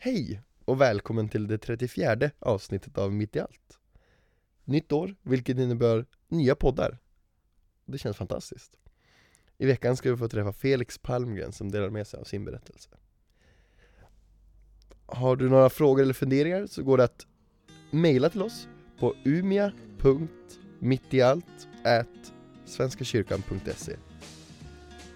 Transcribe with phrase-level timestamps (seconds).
[0.00, 3.78] Hej och välkommen till det 34 avsnittet av Mitt i allt.
[4.64, 6.98] Nytt år, vilket innebär nya poddar.
[7.84, 8.76] Det känns fantastiskt.
[9.58, 12.90] I veckan ska vi få träffa Felix Palmgren som delar med sig av sin berättelse.
[15.06, 17.26] Har du några frågor eller funderingar så går det att
[17.90, 18.68] mejla till oss
[18.98, 21.68] på umia.mittiallt
[22.64, 23.96] svenskakyrkan.se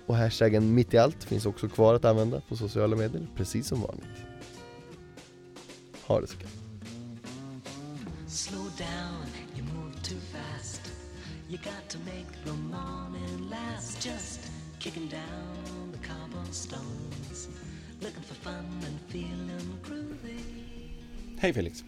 [0.06, 4.31] och hashtaggen mittialt finns också kvar att använda på sociala medier, precis som vanligt.
[6.06, 6.52] Ha det så gött.
[8.26, 10.92] Slow down, you move too fast.
[11.48, 14.06] You got to make the morning last.
[14.06, 17.48] Just kicking down the cobblestones.
[18.00, 20.40] Looking for fun and feeling groovy.
[21.38, 21.84] Hej Felix!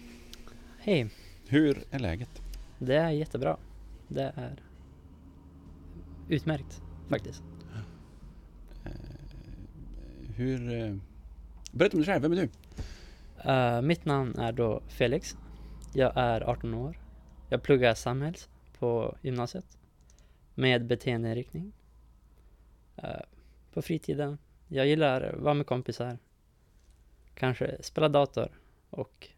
[0.78, 1.10] Hej,
[1.48, 2.42] Hur är läget?
[2.78, 3.56] det är jättebra.
[4.08, 4.62] Det är
[6.28, 7.42] utmärkt faktiskt.
[10.36, 10.72] Hur...
[10.72, 10.94] eh,
[11.72, 12.48] Berätta om dig själv, vem är du?
[13.44, 15.36] Eh, mitt namn är då Felix.
[15.92, 16.98] Jag är 18 år.
[17.48, 19.78] Jag pluggar samhälls på gymnasiet
[20.54, 21.72] med beteendeinriktning.
[22.96, 23.20] Eh,
[23.72, 24.38] på fritiden.
[24.68, 26.18] Jag gillar att vara med kompisar.
[27.34, 28.48] Kanske spela dator
[28.90, 29.28] och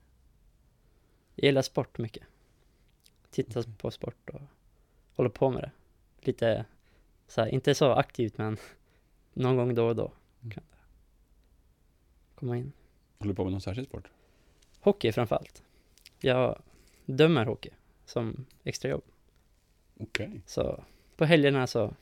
[1.34, 2.24] jag gillar sport mycket.
[3.30, 4.40] Titta på sport och
[5.16, 5.70] hålla på med det.
[6.20, 6.64] Lite
[7.26, 8.56] så här, inte så aktivt men
[9.32, 10.76] någon gång då och då kan det
[12.34, 12.72] komma in.
[13.18, 14.08] Håller du på med någon särskild sport?
[14.80, 15.62] Hockey framförallt.
[16.20, 16.62] Jag
[17.06, 17.70] dömer hockey
[18.04, 19.04] som extrajobb.
[20.00, 20.40] Okej.
[20.46, 20.84] Så
[21.16, 21.94] på helgerna så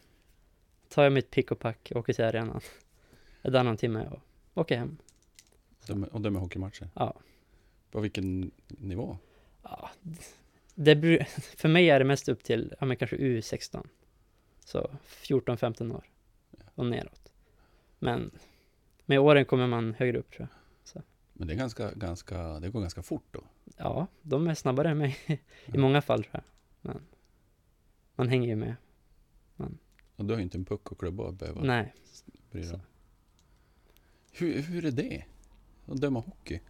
[0.89, 2.61] tar jag mitt pick och pack och åker till arenan.
[3.43, 4.21] En annan timme och
[4.61, 4.97] åker hem.
[5.87, 6.89] Dömer- Och dömer hockeymatcher?
[6.95, 7.15] Ja.
[7.91, 9.19] På vilken nivå?
[9.63, 9.91] ja
[10.75, 11.27] det,
[11.57, 13.87] för mig är det mest upp till, ja men kanske U16.
[14.65, 16.05] Så 14-15 år
[16.75, 17.33] och neråt.
[17.99, 18.31] Men
[19.07, 20.59] med åren kommer man högre upp tror jag.
[21.33, 23.41] Men det är ganska, ganska, det går ganska fort då.
[23.77, 25.19] Ja, de är snabbare än mig
[25.67, 26.43] i många fall tror jag.
[26.81, 27.01] Men
[28.17, 28.77] man hänger ju med.
[30.17, 31.95] Och du har ju inte en puck och klubba att behöva Nej,
[32.51, 32.81] bry dig så.
[34.33, 35.25] Hur, hur är det?
[35.87, 36.61] Att döma hockey?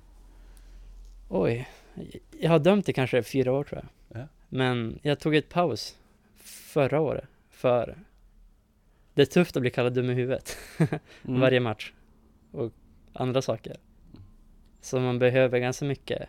[1.29, 1.69] Oj,
[2.41, 4.21] jag har dömt i kanske fyra år tror jag.
[4.21, 4.29] Ja.
[4.49, 5.99] Men jag tog ett paus
[6.45, 7.99] förra året för
[9.15, 10.57] det är tufft att bli kallad dum i huvudet
[11.25, 11.41] Mm.
[11.41, 11.93] varje match
[12.51, 12.73] och
[13.13, 13.77] andra saker.
[14.85, 16.29] Så man behöver ganska mycket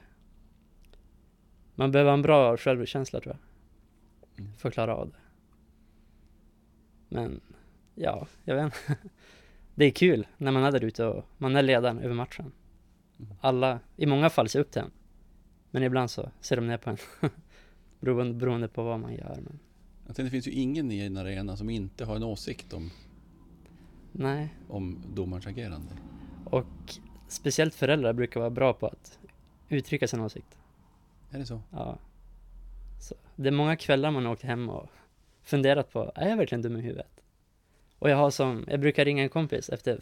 [1.75, 3.41] man behöver en bra självkänsla tror jag.
[4.39, 4.57] Mm.
[4.57, 5.17] För att klara av det.
[7.09, 7.41] Men
[7.95, 8.77] ja, jag vet inte.
[9.75, 12.51] Det är kul när man är där ute och man är ledaren över matchen.
[13.19, 13.33] Mm.
[13.41, 14.91] Alla, i många fall ser upp till en.
[15.71, 16.97] Men ibland så ser de ner på en.
[17.99, 19.35] beroende, beroende på vad man gör.
[19.35, 19.59] Men
[20.07, 22.91] Jag tänkte, det finns ju ingen i en arena som inte har en åsikt om,
[24.11, 25.91] nej, om domarens agerande.
[26.45, 29.19] och speciellt föräldrar brukar vara bra på att
[29.69, 30.57] uttrycka sin åsikt.
[31.31, 31.61] Är det så?
[31.71, 31.97] Ja.
[33.01, 34.89] Så det är många kvällar man har åkt hem och
[35.43, 37.21] funderat på, är jag verkligen dum i huvudet?
[37.99, 40.01] Och jag har som, jag brukar ringa en kompis efter,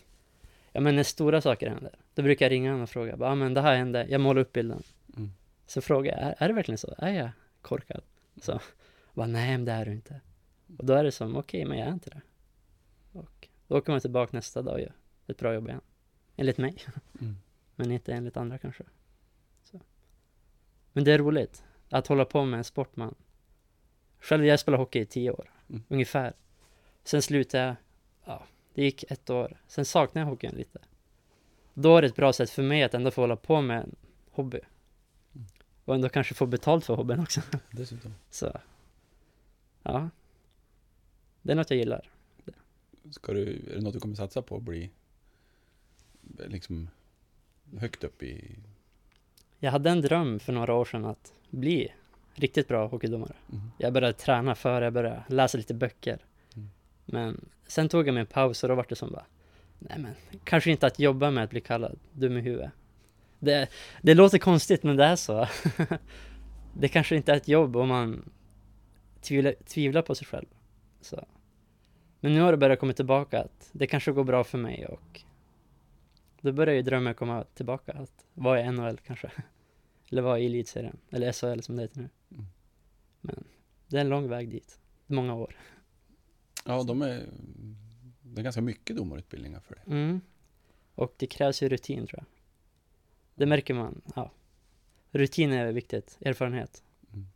[0.72, 3.54] ja men när stora saker händer, då brukar jag ringa honom och fråga, ja men
[3.54, 4.84] det här hände, jag målar upp bilden.
[5.18, 5.32] Mm.
[5.66, 6.96] Så frågar jag, är, är det verkligen så?
[6.98, 7.30] Är jag
[7.62, 8.02] korkad?
[8.42, 8.60] Så,
[9.14, 10.22] bara, nej men det är du inte.
[10.78, 12.22] Och då är det som, okej men jag är inte det.
[13.12, 14.94] Och då åker man tillbaka nästa dag och gör
[15.28, 15.82] ett bra jobb igen.
[16.36, 16.78] Enligt mig.
[17.22, 17.36] Mm.
[17.76, 18.84] Men inte enligt andra kanske.
[19.64, 19.82] Så.
[20.94, 23.16] Men det är roligt att hålla på med en sport man...
[24.20, 25.84] Själv jag spelade hockey i tio år, Mm.
[25.88, 26.34] ungefär.
[27.04, 27.76] Sen slutade jag,
[28.26, 29.62] ja, det gick ett år.
[29.68, 30.80] Sen saknade jag hockeyn lite.
[31.74, 33.96] Då är det ett bra sätt för mig att ändå få hålla på med en
[34.32, 34.60] hobby.
[35.36, 35.48] Mm.
[35.86, 37.42] Och ändå kanske få betalt för hobbyn också.
[37.72, 38.14] Dessutom.
[38.30, 38.60] Så,
[39.84, 40.10] ja.
[41.42, 42.12] Det är något jag gillar.
[43.12, 44.92] Ska du, är det något du kommer satsa på att bli
[46.38, 46.90] liksom
[47.78, 48.56] högt upp i...
[49.60, 51.92] Jag hade en dröm för några år sedan att bli
[52.34, 53.36] riktigt bra hockeydomare.
[53.52, 53.72] Mm.
[53.78, 56.20] Jag började träna före jag började läsa lite böcker.
[56.56, 56.70] Mm.
[57.06, 59.26] Men sen tog jag mig en paus och då var det som bara,
[59.80, 62.72] nej men kanske inte att jobba med att bli kallad dum i huvudet.
[63.40, 63.70] Det,
[64.02, 65.48] det låter konstigt men det är så.
[66.74, 68.32] det kanske inte är ett jobb om man
[69.22, 70.46] tvivlar, tvivlar på sig själv.
[71.02, 71.26] Så.
[72.20, 75.22] Men nu har det börjat komma tillbaka att det kanske går bra för mig och
[76.44, 79.32] då börjar ju drömmen komma tillbaka att vara i NHL kanske.
[80.10, 82.10] Eller vara i elitserien, eller SHL som det heter nu.
[82.32, 82.46] Mm.
[83.22, 83.44] Men
[83.88, 84.80] det är en lång väg dit.
[85.06, 85.58] Många år.
[86.66, 87.30] Ja, de är...
[88.22, 89.92] Det är ganska mycket domarutbildningar för det.
[89.92, 90.22] Mm.
[90.96, 92.26] Och det krävs ju rutin tror jag.
[93.36, 94.32] Det märker man, ja.
[95.12, 96.84] Rutin är viktigt, erfarenhet.
[97.14, 97.28] Mm.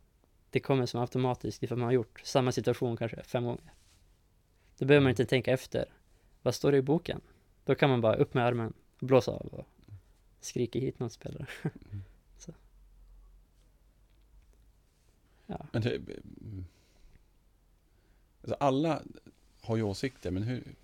[0.50, 3.72] Det kommer som automatiskt ifall man har gjort samma situation kanske fem gånger.
[4.78, 5.92] Då behöver man inte tänka efter.
[6.42, 7.20] Vad står det i boken?
[7.64, 9.66] Då kan man bara upp med armen, blåsa av och
[10.40, 11.46] skriker hit någon spelare.
[11.90, 12.02] Mm.
[12.38, 12.52] Så.
[15.46, 15.66] Ja.
[15.72, 16.64] Men det, mm.
[18.40, 19.02] alltså alla
[19.60, 20.74] har ju åsikter, men hur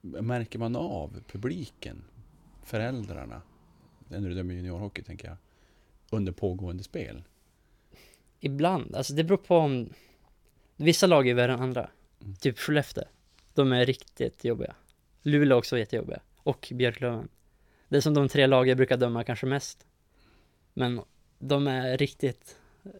[0.00, 2.04] märker man av publiken,
[2.64, 3.42] föräldrarna,
[4.08, 5.36] när du dömer juniorhockey tänker jag,
[6.10, 7.22] under pågående spel?
[8.40, 9.88] Ibland, alltså det beror på om
[10.76, 11.90] Vissa lag är värre än andra
[12.20, 12.36] Mm.
[12.36, 13.04] Typ Skellefteå
[13.54, 14.74] De är riktigt jobbiga
[15.26, 17.28] Luleå också jättejobbiga Och Björklöven
[17.88, 19.86] Det är som de tre lag jag brukar döma kanske mest
[20.74, 21.00] Men
[21.38, 22.58] de är riktigt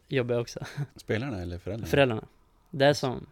[0.08, 0.60] jobbiga också
[0.96, 1.86] Spelarna eller föräldrarna?
[1.86, 2.26] Föräldrarna
[2.70, 3.26] Det är som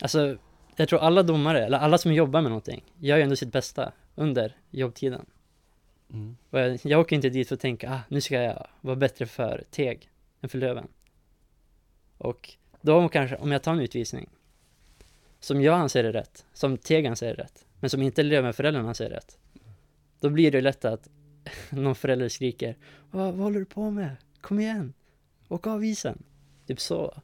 [0.00, 0.36] Alltså
[0.76, 3.92] Jag tror alla domare, eller alla som jobbar med någonting Gör ju ändå sitt bästa
[4.14, 5.26] under jobbtiden
[6.14, 6.36] Mm.
[6.50, 9.26] Och jag, jag åker inte dit för att tänka, ah, nu ska jag vara bättre
[9.26, 10.88] för Teg än för Löven.
[12.18, 14.30] Och då kanske, om jag tar en utvisning,
[15.40, 19.10] som jag anser är rätt, som Teg anser är rätt, men som inte Löven-föräldrarna säger
[19.10, 19.38] rätt,
[20.20, 21.08] då blir det lätt att
[21.70, 22.76] någon förälder skriker,
[23.10, 24.16] vad, håller du på med?
[24.40, 24.94] Kom igen!
[25.48, 26.22] Åk av isen!
[26.66, 27.22] Typ så.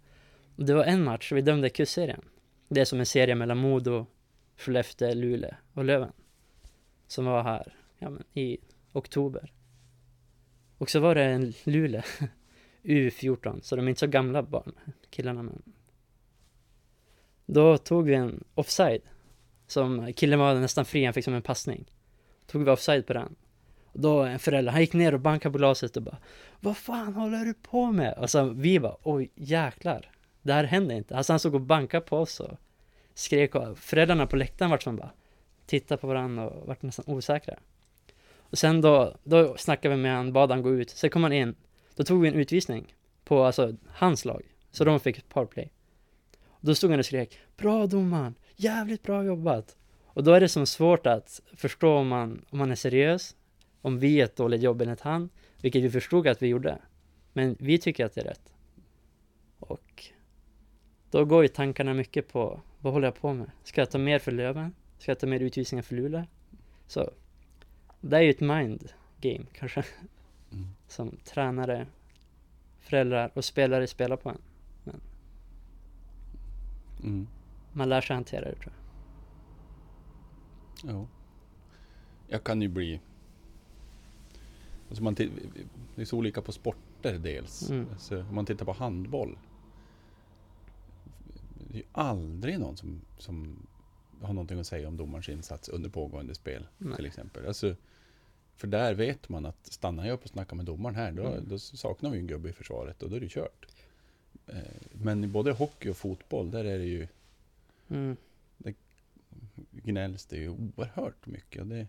[0.57, 2.25] Det var en match, vi dömde kusserien
[2.69, 4.07] Det är som en serie mellan Modo,
[4.57, 6.13] Skellefteå, Luleå och Löven.
[7.07, 8.59] Som var här, ja men i
[8.93, 9.53] oktober.
[10.79, 12.03] Och så var det en Luleå,
[12.83, 14.73] U14, så de är inte så gamla barn,
[15.11, 15.63] killarna men.
[17.47, 19.03] Då tog vi en offside,
[19.71, 21.85] som killen var nästan fri, han fick som en passning.
[22.47, 23.37] Tog vi offside på den.
[23.85, 26.19] Och då en förälder, han gick ner och bankade på glaset och bara
[26.61, 28.19] Vad fan håller du på med?
[28.19, 30.11] Och så vi bara, oj jäklar.
[30.43, 31.17] Det här händer inte.
[31.17, 32.59] Alltså han såg och bankade på oss och
[33.15, 35.11] skrek och föräldrarna på läktaren vart som bara
[35.67, 37.55] tittade på varandra och vart nästan osäkra.
[38.39, 40.91] Och sen då, då snackade vi med han, bad han gå ut.
[40.91, 41.55] Sen kom han in.
[41.95, 42.95] Då tog vi en utvisning
[43.25, 44.43] på alltså hans lag.
[44.71, 45.73] Så de fick powerplay.
[46.61, 48.35] Då stod han och skrek Bra domaren!
[48.63, 49.77] Jävligt bra jobbat!
[50.05, 53.37] Och då är det som svårt att förstå om man, om man är seriös.
[53.81, 55.31] Om vi gör ett dåligt jobb enligt han.
[55.61, 56.79] Vilket vi förstod att vi gjorde.
[57.33, 58.55] Men vi tycker att det är rätt.
[59.59, 60.05] Och
[61.11, 63.51] då går ju tankarna mycket på vad håller jag på med?
[63.65, 64.75] Ska jag ta mer för Löven?
[64.99, 66.25] Ska jag ta mer utvisningar för Luleå?
[66.87, 67.11] Så
[68.01, 69.85] det är ju ett mind game kanske.
[70.53, 70.67] Mm.
[70.89, 71.87] Som tränare,
[72.81, 74.41] föräldrar och spelare spelar på en.
[77.03, 77.27] Mm.
[77.73, 78.73] Man lär sig hantera det tror
[80.83, 80.95] jag.
[80.95, 81.07] Ja.
[82.29, 83.01] Jag kan ju bli...
[84.89, 85.31] Alltså man det
[85.97, 87.71] är så olika på sporter dels.
[87.71, 87.87] Mm.
[87.93, 89.39] Alltså, om man tittar på handboll.
[91.69, 93.67] Det är ju aldrig någon som, som
[94.23, 96.67] har någonting att säga om domarens insats under pågående spel.
[96.79, 96.97] Nej.
[96.97, 97.47] Till exempel.
[97.47, 97.77] Alltså,
[98.57, 101.49] för där vet man att stannar jag upp och snackar med domaren här, då, Mm.
[101.49, 103.67] då saknar vi en gubbe i försvaret och då är det kört.
[104.47, 104.57] Eh,
[104.93, 107.09] Men i både hockey och fotboll, där är det ju
[107.91, 108.17] Mm.
[109.71, 111.61] gnälls det ju oerhört mycket.
[111.61, 111.87] Och det,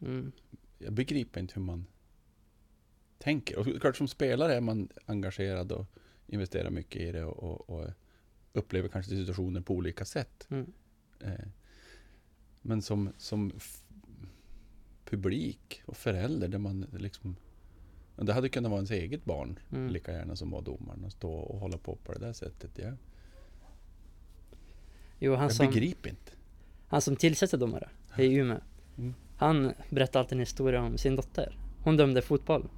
[0.00, 0.32] Mm.
[0.78, 1.86] jag begriper inte hur man
[3.18, 3.58] tänker.
[3.58, 5.86] Och klart som spelare är man engagerad och
[6.26, 7.38] investerar mycket i det och,
[7.70, 7.90] och, och
[8.52, 10.46] upplever kanske situationer på olika sätt.
[10.50, 10.72] Mm.
[11.20, 11.46] Eh,
[12.62, 13.52] Men som, som
[15.04, 17.36] publik och förälder där man liksom
[18.16, 19.90] det hade kunnat vara ens eget barn Mm.
[19.90, 22.78] lika gärna som var domaren och stå och hålla på på det där sättet.
[22.78, 22.96] Jag,
[25.18, 26.32] Jo, han jag som, begriper inte.
[26.88, 28.58] han som tillsätter domare i Umeå.
[28.98, 29.14] Mm.
[29.36, 31.58] Han berättade alltid en historia om sin dotter.
[31.82, 32.68] Hon dömde fotboll.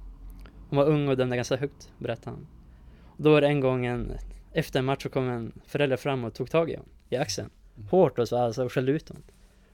[0.69, 2.47] Hon var ung och dömde ganska högt, berättade han.
[3.05, 4.11] Och då var det en gång en,
[4.51, 7.49] efter en match så kom en förälder fram och tog tag i honom, i axeln.
[7.75, 7.89] Mm.
[7.89, 9.23] Hårt och så alltså, och skällde ut honom.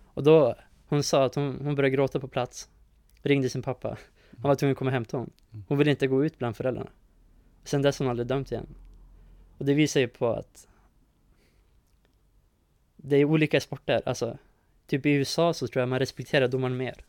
[0.05, 0.55] Och då,
[0.87, 2.69] hon sa att hon, hon började gråta på plats.
[3.21, 3.97] Ringde sin pappa.
[4.41, 5.31] Han var tvungen att komma och hämta honom.
[5.53, 5.65] Mm.
[5.67, 6.89] Hon ville inte gå ut bland föräldrarna.
[7.63, 8.67] Sen dess har hon aldrig dömt igen.
[9.57, 10.67] Och det visar ju på att
[13.07, 14.37] det är olika sporter, alltså
[14.87, 17.05] typ i USA så tror jag man respekterar domaren mer.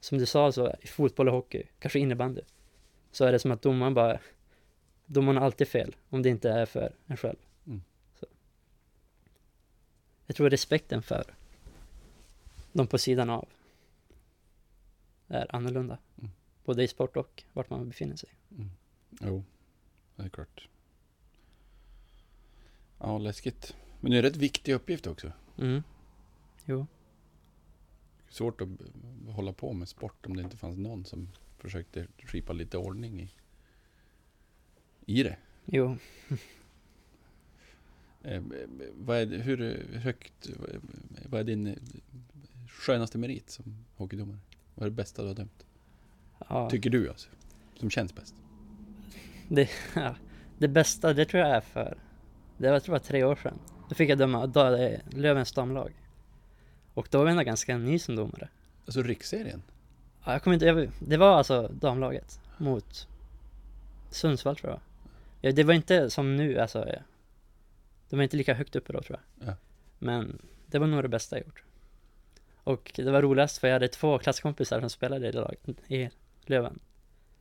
[0.00, 2.40] Som du sa så, i fotboll och hockey, kanske innebandy,
[3.12, 4.20] så är det som att domaren bara,
[5.06, 7.36] domaren har alltid fel, om det inte är för en själv.
[7.66, 7.82] Mm.
[8.20, 8.26] Så.
[10.26, 11.24] Jag tror respekten för
[12.72, 13.48] de på sidan av
[15.28, 15.98] är annorlunda.
[16.18, 16.30] Mm.
[16.64, 18.30] Både i sport och vart man befinner sig.
[18.50, 18.70] Mm.
[19.20, 19.44] Jo,
[20.16, 20.68] det är klart.
[22.98, 23.74] Ja, läskigt.
[24.00, 25.32] Men det är en rätt viktig uppgift också.
[25.58, 25.82] Mm.
[26.64, 26.86] Jo.
[28.28, 28.68] Svårt att
[29.28, 31.28] hålla på med sport om det inte fanns någon som
[31.58, 33.30] försökte skipa lite ordning i,
[35.06, 35.36] i det.
[35.64, 35.96] Jo.
[38.22, 38.42] Eh,
[38.92, 40.50] vad är, hur högt,
[41.28, 41.78] vad är din
[42.68, 44.38] skönaste merit som hockeydomare?
[44.74, 45.66] Vad är det bästa du har dömt?
[46.48, 46.70] Ja.
[46.70, 47.28] Tycker du alltså?
[47.74, 48.34] Som känns bäst?
[49.48, 50.16] Det, ja,
[50.58, 51.98] det bästa, det tror jag är för,
[52.58, 53.58] det var, jag tror var tre år sedan.
[53.90, 54.46] Då fick jag döma
[55.10, 55.92] Lövens damlag.
[56.94, 58.48] Och då var jag ändå ganska ny som domare.
[58.86, 59.62] Alltså riksserien?
[60.24, 63.08] Ja, jag kommer inte, jag, det var alltså damlaget mot
[64.10, 64.80] Sundsvall tror jag.
[65.40, 66.94] Ja, det var inte som nu alltså.
[68.08, 69.48] De var inte lika högt uppe då tror jag.
[69.48, 69.54] Ja.
[69.98, 71.64] Men det var nog det bästa jag gjort.
[72.54, 76.10] Och det var roligast för jag hade två klasskompisar som spelade i laget, i
[76.46, 76.78] Löven.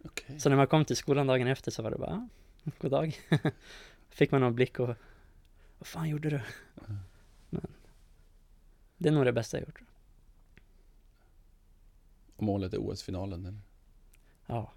[0.05, 0.39] Okej.
[0.39, 2.27] Så när man kom till skolan dagen efter så var det bara, ah,
[2.79, 3.19] god dag.
[4.09, 4.95] Fick man någon blick och,
[5.79, 6.41] vad fan gjorde du?
[7.49, 7.67] Men
[8.97, 9.81] det är nog det bästa jag gjort.
[12.35, 13.61] Och målet är OS-finalen eller?
[14.45, 14.71] Ja.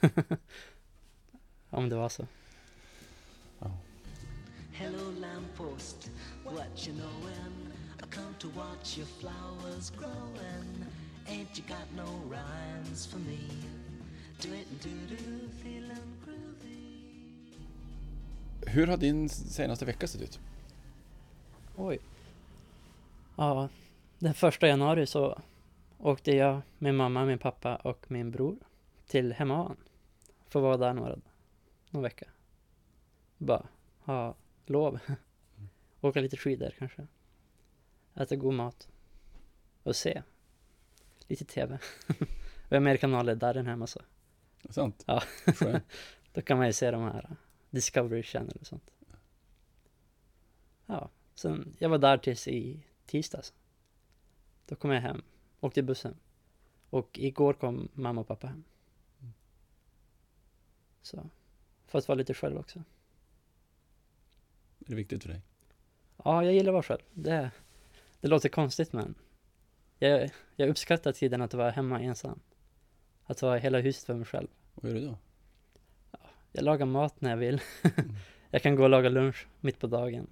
[1.70, 2.26] Om det var så.
[4.78, 6.10] Hello, lamppost,
[6.44, 7.72] what you knowin'?
[7.98, 10.84] I come to watch your flowers growin'.
[11.26, 13.40] Ain't you got no rhymes for me?
[14.40, 17.10] Do it and do do, feelin' groovy.
[18.66, 20.40] Hur har din senaste vecka sett ut?
[21.80, 21.98] Oj.
[23.36, 23.68] Ja,
[24.18, 25.40] den första januari så
[25.98, 28.56] åkte jag, min mamma, min pappa och min bror
[29.06, 29.76] till Hemavan.
[30.48, 31.18] Får vara där några,
[31.90, 32.26] någon vecka.
[33.36, 33.66] Bara
[34.00, 34.34] ha
[34.66, 34.98] lov.
[36.00, 37.06] Åka lite skidor kanske.
[38.14, 38.88] Äta god mat.
[39.82, 40.22] Och se.
[41.28, 41.78] Lite TV.
[42.68, 44.00] Vi har mer kanaler där än hemma så.
[44.70, 45.04] Sant?
[45.06, 45.22] Ja.
[46.32, 47.36] Då kan man ju se de här
[47.70, 48.90] Discovery Channel och sånt.
[50.86, 53.54] Ja, sen jag var där tills i tisdags.
[54.66, 55.22] Då kom jag hem,
[55.60, 56.16] åkte bussen.
[56.90, 58.64] Och igår kom mamma och pappa hem.
[61.02, 61.30] Så,
[61.86, 62.78] för att vara lite själv också.
[62.78, 62.84] Är
[64.86, 65.40] det viktigt för dig?
[66.24, 67.02] Ja, jag gillar att vara själv.
[67.12, 67.50] Det,
[68.20, 69.14] det låter konstigt men
[69.98, 72.40] jag, jag uppskattar tiden att vara hemma ensam.
[73.24, 74.48] Att vara i hela huset för mig själv.
[74.74, 75.18] Vad gör du då?
[76.52, 77.60] Jag lagar mat när jag vill.
[78.50, 80.26] jag kan gå och laga lunch mitt på dagen.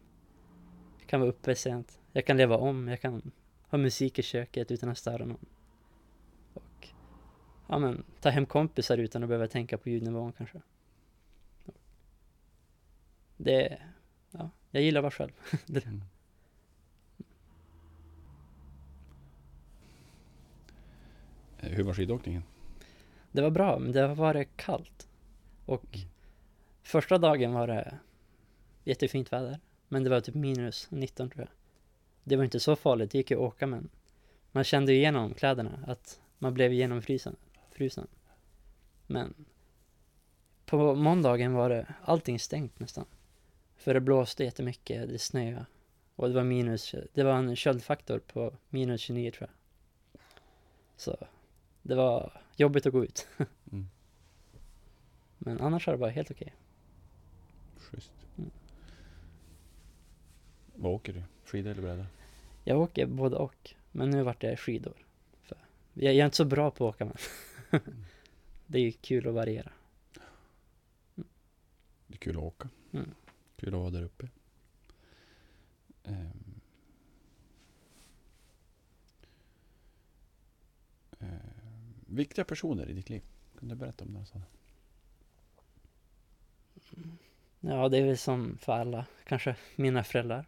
[1.06, 2.00] Kan vara uppe sent.
[2.12, 2.88] Jag kan leva om.
[2.88, 3.32] Jag kan
[3.68, 5.46] ha musik i köket utan att störa någon.
[6.54, 6.88] Och
[7.66, 10.60] ja, men, ta hem kompisar utan att behöva tänka på ljudnivån kanske.
[13.36, 13.78] Det,
[14.30, 15.32] ja, jag gillar att vara själv.
[15.86, 16.02] Mm.
[21.60, 22.42] Eh, Hur var skidåkningen?
[23.32, 25.08] Det var bra, men det har varit kallt.
[25.66, 25.98] Och
[26.82, 27.98] första dagen var det
[28.84, 29.60] jättefint väder.
[29.88, 31.48] Men det var typ minus 19 tror jag.
[32.24, 33.88] Det var inte så farligt, det gick ju att åka men
[34.52, 37.36] man kände ju igenom kläderna att man blev genomfrusen.
[37.70, 38.06] Frusen.
[39.06, 39.34] Men
[40.66, 43.04] på måndagen var det allting stängt nästan.
[43.76, 45.66] För det blåste jättemycket, det snöade.
[46.16, 49.56] Och det var minus, det var en köldfaktor på minus 29 tror jag.
[50.96, 51.26] Så
[51.82, 53.28] det var jobbigt att gå ut.
[53.72, 53.88] Mm.
[55.38, 56.54] Men annars har det varit helt okej.
[57.76, 58.12] Schysst.
[58.38, 58.50] Mm.
[60.76, 61.22] Vad åker du?
[61.44, 62.06] Skidor eller bräda?
[62.64, 63.74] Jag åker både och.
[63.92, 65.06] Men nu vart det skidor.
[65.42, 65.58] För
[65.94, 67.16] jag, jag är inte så bra på att åka men.
[68.66, 69.72] det är ju kul att variera.
[72.06, 72.68] Det är kul att åka.
[72.92, 73.10] Mm.
[73.56, 74.28] Kul att vara där uppe.
[76.04, 76.60] Ehm,
[82.06, 83.22] viktiga personer i ditt liv.
[83.58, 84.46] Kan du berätta om några sådana?
[87.60, 89.06] Ja, det är väl som för alla.
[89.24, 90.46] Kanske mina föräldrar.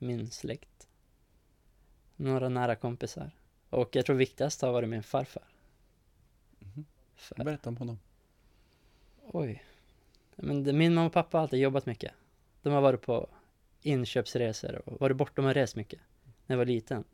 [0.00, 0.16] Mm.
[0.16, 0.88] Min släkt.
[2.16, 3.30] Några nära kompisar.
[3.70, 5.44] Och jag tror viktigast har varit min farfar.
[7.14, 7.98] För, Berätta om honom.
[9.26, 9.64] oj.
[10.36, 12.12] Men det, min mamma och pappa har alltid jobbat mycket.
[12.62, 13.28] De har varit på
[13.82, 16.00] inköpsresor och varit borta och rest mycket.
[16.46, 17.04] När jag var liten.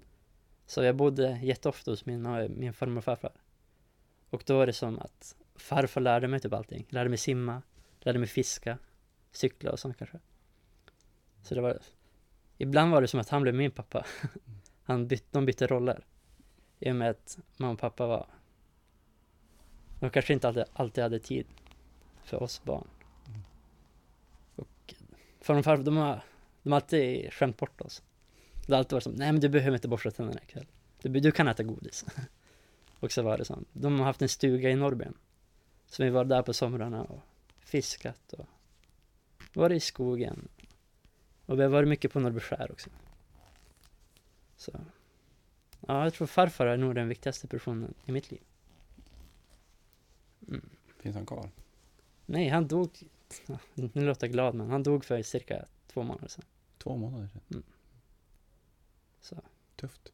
[0.67, 2.23] Så jag bodde jätteofta hos min,
[2.59, 3.33] min farmor och farfar.
[4.31, 6.87] Och då var det som att farfar lärde mig typ allting.
[6.89, 7.63] Lärde mig simma,
[8.01, 8.79] lärde mig fiska,
[9.33, 10.19] cykla och sånt kanske.
[11.43, 11.79] Så det var,
[12.59, 14.07] ibland var det som att han blev min pappa.
[14.87, 16.05] Han byt, de bytte roller.
[16.79, 18.27] I och med att mamma och pappa var,
[20.01, 21.47] de kanske inte alltid, alltid hade tid
[22.25, 22.89] för oss barn.
[24.57, 24.95] Och
[25.41, 26.25] farmor och farfar, de har,
[26.63, 28.03] de har alltid skämt bort oss.
[28.67, 30.67] Det har alltid varit som, nej men du behöver inte borsta tänderna ikväll.
[31.03, 32.05] Du, du kan äta godis.
[33.01, 33.59] och så var det så.
[33.73, 35.15] De har haft en stuga i Norrben.
[35.87, 37.21] Så vi var där på somrarna och
[37.61, 38.47] fiskat och
[39.55, 40.49] varit i skogen.
[41.47, 42.91] Och vi har varit mycket på Norrbyskär också.
[44.57, 44.73] Så.
[45.87, 48.43] Ja, jag tror farfar är nog den viktigaste personen i mitt liv.
[50.49, 50.71] Mm.
[50.99, 51.51] Finns han kvar?
[52.27, 52.91] Nej, han dog,
[53.75, 56.45] nu låter jag glad men han dog för cirka två månader sedan.
[56.79, 57.41] Två månader sedan.
[57.51, 57.63] Mm.
[59.21, 59.37] Så.
[59.77, 60.13] Tufft.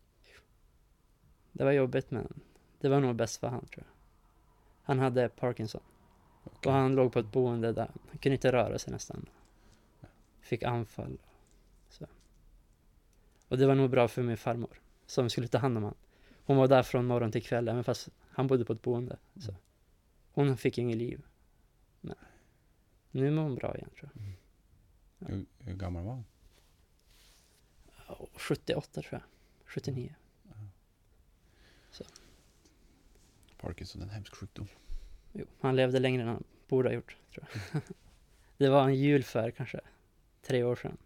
[1.52, 2.40] Det var jobbigt men
[2.80, 3.94] det var nog bäst för han tror jag.
[4.82, 5.80] Han hade Parkinson.
[6.44, 6.70] Okej.
[6.70, 9.26] Och han låg på ett boende där han kunde inte röra sig nästan.
[10.40, 11.18] Fick anfall.
[11.88, 12.06] Så.
[13.48, 14.80] Och det var nog bra för min farmor.
[15.06, 15.98] Som skulle ta hand om honom.
[16.44, 19.18] Hon var där från morgon till kväll, även fast han bodde på ett boende.
[19.36, 19.54] Så.
[20.32, 21.22] Hon fick inget liv.
[22.00, 22.16] Men
[23.10, 24.22] nu mår hon bra igen tror jag.
[25.28, 26.24] Hur, hur gammal var hon?
[28.08, 29.22] Ja, 78 tror jag.
[29.64, 30.14] 79.
[33.60, 34.68] Parkinson, en hemsk sjukdom.
[35.32, 37.82] Jo, han levde längre än han borde ha gjort, tror jag.
[38.56, 39.80] det var en jul för kanske
[40.42, 40.96] tre år sedan.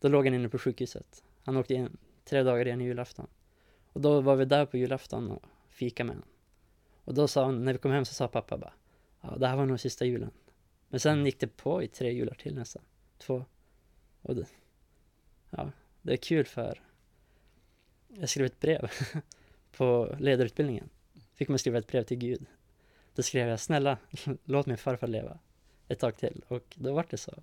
[0.00, 1.24] Då låg han inne på sjukhuset.
[1.44, 3.26] Han åkte in tre dagar innan julafton.
[3.92, 6.28] Och då var vi där på julafton och fika med honom.
[7.04, 8.72] Och då sa han, när vi kom hem så sa pappa bara,
[9.20, 10.30] ja det här var nog sista julen.
[10.88, 12.82] Men sen gick det på i tre jular till nästan.
[13.18, 13.44] Två.
[14.22, 14.46] Och det,
[15.50, 15.70] ja,
[16.02, 16.80] det är kul för
[18.08, 18.90] jag skrev ett brev
[19.76, 20.88] på ledarutbildningen.
[21.34, 22.46] Fick man skriva ett brev till Gud.
[23.14, 23.98] Då skrev jag, snälla
[24.44, 25.38] låt min farfar leva
[25.88, 26.44] ett tag till.
[26.48, 27.42] Och då var det så.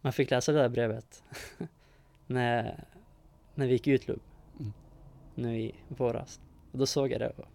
[0.00, 1.24] Man fick läsa det där brevet
[2.26, 2.84] när,
[3.54, 4.20] när vi gick ut Lub.
[4.58, 4.72] Mm.
[5.34, 6.40] Nu i våras.
[6.72, 7.48] Och då såg jag det och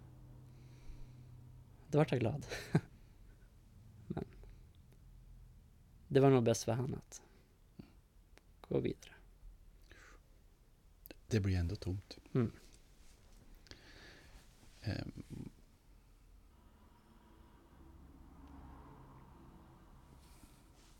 [1.90, 2.46] då vart jag glad.
[4.06, 4.24] Men
[6.08, 7.22] det var nog bäst för han att
[8.68, 9.12] gå vidare.
[11.26, 12.18] Det blir ändå tomt.
[12.34, 12.52] Mm.
[14.82, 15.12] Ehm.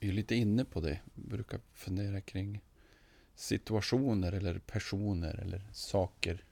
[0.00, 1.00] Är lite inne på det.
[1.14, 2.60] Vi brukar fundera kring
[3.34, 6.44] situationer eller personer eller saker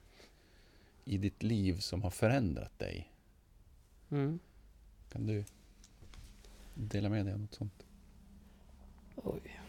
[1.04, 3.12] i ditt liv som har förändrat dig.
[4.10, 4.38] Mm.
[5.12, 5.44] Kan du
[6.74, 7.86] dela med dig av något sånt?
[9.16, 9.60] Oj.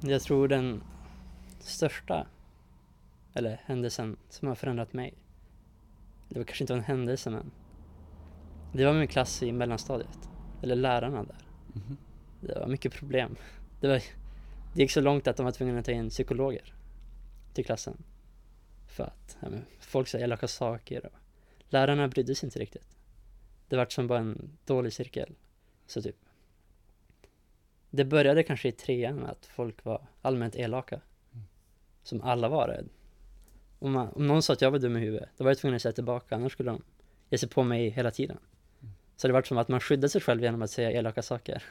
[0.00, 0.82] Jag tror den
[1.60, 2.26] största,
[3.34, 5.14] eller händelsen som har förändrat mig,
[6.28, 7.50] det var kanske inte en händelse men
[8.72, 10.28] det var min klass i mellanstadiet,
[10.62, 11.46] eller lärarna där.
[11.72, 11.96] Mhm.
[12.46, 13.36] Det var mycket problem.
[13.80, 14.02] Det, var,
[14.74, 16.74] det gick så långt att de var tvungna att ta in psykologer
[17.54, 18.02] till klassen.
[18.86, 19.48] För att ja,
[19.80, 21.12] folk sa elaka saker och
[21.68, 22.96] lärarna brydde sig inte riktigt.
[23.68, 25.34] Det var som bara en dålig cirkel.
[25.86, 26.16] Så typ
[27.90, 31.00] det började kanske i trean med att folk var allmänt elaka.
[32.02, 32.84] Som alla var det.
[33.78, 35.76] Om, man, om någon sa att jag var dum i huvudet, då var jag tvungen
[35.76, 36.82] att säga tillbaka, annars skulle de
[37.30, 38.38] ge sig på mig hela tiden.
[39.16, 41.62] Så det var som att man skyddade sig själv genom att säga elaka saker.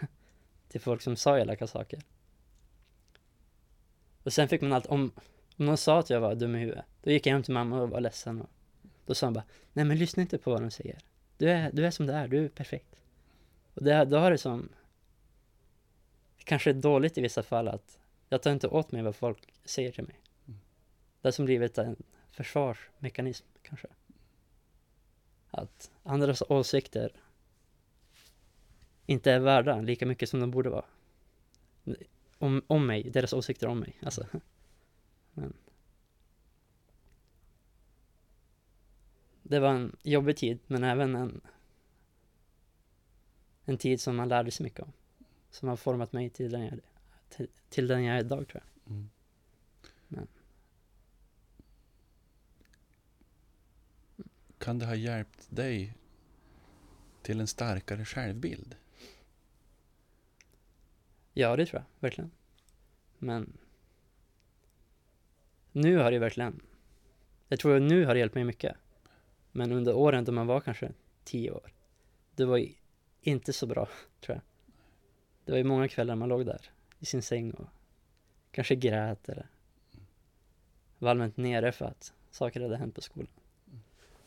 [0.67, 1.99] Till folk som sa elaka saker.
[4.23, 5.12] Och sen fick man allt, om,
[5.58, 7.82] om någon sa att jag var dum i huvudet, då gick jag hem till mamma
[7.82, 8.41] och var ledsen.
[8.41, 8.49] Och
[9.06, 10.97] då sa hon bara, nej men lyssna inte på vad de säger.
[11.38, 12.95] Du är, du är som du är, du är perfekt.
[13.73, 14.69] Och det, då har det som
[16.38, 17.99] kanske är dåligt i vissa fall att
[18.30, 20.19] jag tar inte åt mig vad folk säger till mig.
[21.21, 23.88] Det har som blivit en försvarsmekanism kanske.
[25.49, 27.12] Att andras åsikter
[29.05, 30.85] inte är värda lika mycket som de borde vara.
[32.37, 33.99] Om, om mig, deras åsikter om mig.
[34.01, 34.27] Alltså.
[35.33, 35.53] Men.
[39.43, 41.41] Det var en jobbig tid, men även en,
[43.65, 44.91] en tid som man lärde sig mycket om
[45.53, 46.79] som har format mig till den jag
[47.29, 48.91] till, till den jag är idag tror jag.
[48.91, 49.09] Mm.
[50.07, 50.27] Men.
[54.57, 55.97] Kan det ha hjälpt dig
[57.21, 58.75] till en starkare självbild?
[61.34, 62.32] Ja, det tror jag verkligen.
[63.17, 63.58] Men
[65.72, 66.62] nu har det verkligen,
[67.48, 68.76] jag tror att nu har det hjälpt mig mycket.
[69.52, 70.91] Men under åren då man var kanske
[71.24, 71.74] tio år,
[72.36, 72.65] det var
[73.22, 73.89] inte så bra
[74.22, 74.43] tror jag.
[75.46, 76.69] Det var ju många kvällar man låg där
[77.00, 77.67] i sin säng och
[78.52, 79.48] kanske grät eller
[81.00, 83.34] var allmänt nere för att saker hade hänt på skolan.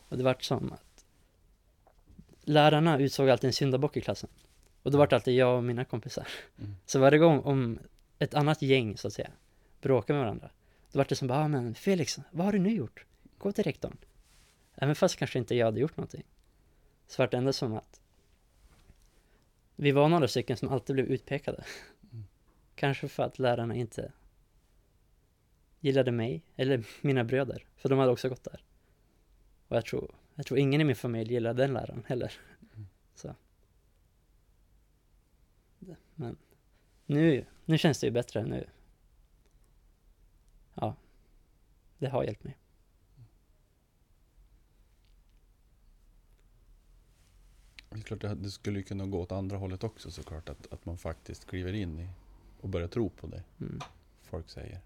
[0.09, 1.05] Och det vart som att
[2.41, 4.29] lärarna utsåg alltid en syndabock i klassen.
[4.87, 6.27] Och då vart det alltid jag och mina kompisar.
[6.59, 6.75] Mm.
[6.85, 7.79] Så varje gång om
[8.19, 9.31] ett annat gäng så att säga
[9.81, 10.49] bråkade med varandra,
[10.91, 13.05] då vart det som bara, ah, men Felix, vad har du nu gjort?
[13.37, 13.97] Gå till rektorn.
[14.75, 16.23] Även fast kanske inte jag hade gjort någonting.
[17.07, 18.01] Så vart det ändå som att
[19.75, 21.63] vi var några stycken som alltid blev utpekade.
[22.75, 24.11] Kanske för att lärarna inte
[25.79, 28.63] gillade mig, eller mina bröder, för de hade också gått där.
[29.67, 32.33] Och jag tror, jag tror ingen i min familj gillade den läraren heller.
[33.15, 33.35] Så.
[36.19, 36.37] Men
[37.05, 38.69] nu, nu känns det ju bättre nu.
[40.73, 40.95] Ja,
[41.97, 42.57] det har hjälpt mig.
[47.89, 50.49] Det är klart det skulle ju kunna gå åt andra hållet också såklart.
[50.49, 52.09] Att, att man faktiskt kliver in i
[52.61, 53.79] och börjar tro på det Mm.
[54.21, 54.81] folk säger.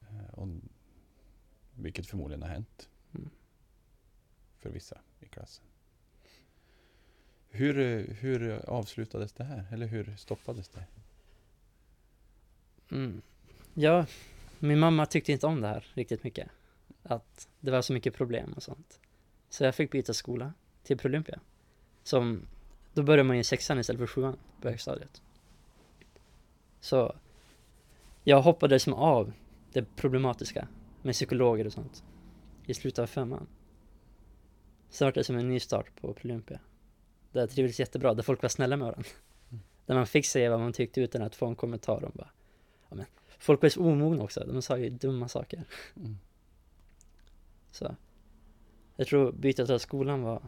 [0.00, 0.48] Eh, Och,
[1.74, 2.88] vilket förmodligen har hänt.
[3.14, 3.30] Mm.
[4.58, 5.64] För vissa i klassen.
[7.54, 9.64] Hur, hur avslutades det här?
[9.72, 10.84] Eller hur stoppades det?
[12.90, 13.22] Mm.
[13.74, 14.06] Ja,
[14.58, 16.48] min mamma tyckte inte om det här riktigt mycket.
[17.02, 19.00] Att det var så mycket problem och sånt.
[19.48, 21.40] Så jag fick byta skola till Prolympia.
[22.02, 22.46] Som,
[22.94, 25.22] då började man ju i sexan istället för sjuan på högstadiet.
[26.80, 27.14] Så
[28.24, 29.32] jag hoppade som av
[29.72, 30.68] det problematiska
[31.02, 32.04] med psykologer och sånt
[32.66, 33.46] i slutet av femman.
[34.90, 36.60] Sen var det som en ny start på Prolympia.
[37.32, 39.10] Där jag trivdes jättebra, där folk var snälla med varandra.
[39.86, 42.30] Där man fick säga vad man tyckte utan att få en kommentar om bara,
[42.88, 43.06] ja men,
[43.38, 45.64] folk var så omogna också, de sa ju dumma saker.
[45.96, 46.18] Mm.
[47.70, 47.96] Så,
[48.96, 50.42] jag tror bytet av skolan var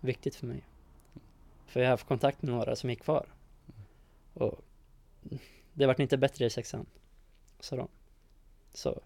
[0.00, 0.64] viktigt för mig.
[1.66, 3.34] För jag har haft kontakt med några som gick kvar.
[4.34, 4.60] Och
[5.72, 6.86] det vart inte bättre i sexan,
[7.60, 7.88] sa de.
[8.74, 9.02] Så,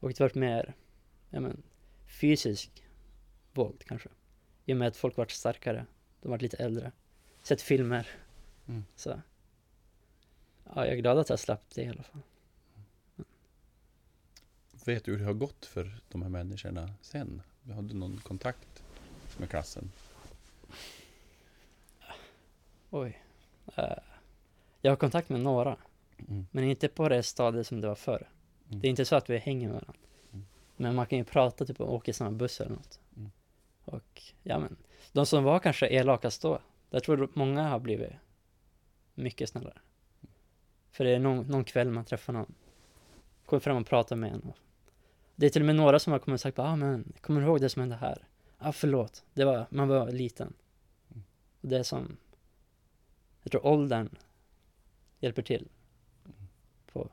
[0.00, 0.74] och det vart mer,
[1.30, 1.62] ja men,
[2.20, 2.84] fysisk
[3.52, 4.08] våld kanske.
[4.64, 5.86] I och med att folk vart starkare,
[6.22, 6.92] de vart lite äldre.
[7.42, 8.08] Sett filmer.
[8.68, 8.84] Mm.
[8.96, 9.20] Så.
[10.64, 12.20] Ja, jag är glad att jag slapp det i alla fall.
[14.84, 17.42] Vet du hur det har gått för de här människorna sen?
[17.74, 18.82] Har du någon kontakt
[19.38, 19.90] med klassen?
[22.90, 23.22] Oj.
[23.76, 23.84] Eh,
[24.80, 25.76] jag har kontakt med några,
[26.28, 26.46] Mm.
[26.50, 28.28] men inte på det stadiet som det var förr.
[28.68, 28.80] Mm.
[28.80, 29.94] Det är inte så att vi hänger med varandra.
[30.32, 30.46] Mm.
[30.76, 33.00] Men man kan ju prata typ och åka i samma buss eller något.
[33.84, 34.76] Och ja men,
[35.12, 38.12] de som var kanske elakast då, där tror jag många har blivit
[39.14, 39.78] mycket snällare.
[40.90, 42.54] För det är någon, någon kväll man träffar någon,
[43.46, 44.40] kommer fram och pratar med en.
[44.40, 44.56] Och
[45.36, 47.46] det är till och med några som har kommit och sagt, ah, men, kommer du
[47.46, 48.26] ihåg det som hände här?
[48.58, 50.52] Ja ah, förlåt, det var, man var liten.
[51.60, 52.16] Och det är som,
[53.42, 54.08] jag tror åldern
[55.18, 55.68] hjälper till.
[56.92, 57.08] På,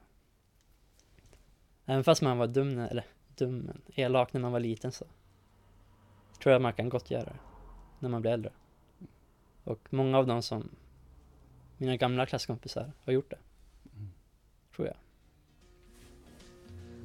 [1.85, 3.05] även fast man var dum, eller
[3.35, 5.05] dum, men elak när man var liten så
[6.39, 7.39] tror jag man kan gott göra det
[7.99, 8.51] när man blir äldre.
[9.63, 10.69] Och många av dem som
[11.77, 13.39] mina gamla klasskompisar har gjort det.
[14.75, 14.97] Tror jag.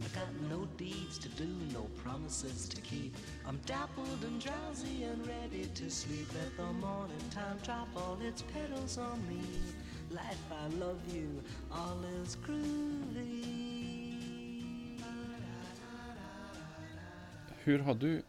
[0.00, 3.12] I got no deeds to do, no promises to keep.
[3.46, 6.26] I'm dappled and drowsy and ready to sleep.
[6.34, 9.42] Let the morning time drop all its petals on me.
[10.10, 13.64] Life, I love you, all is groovy.
[17.64, 18.22] Hur har du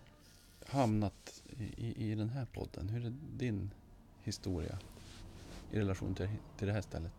[0.70, 1.44] hamnat
[1.78, 2.90] i, i, den här podden?
[2.90, 3.72] Hur är din
[4.24, 4.80] historia
[5.72, 7.12] i relation till, till det här stället?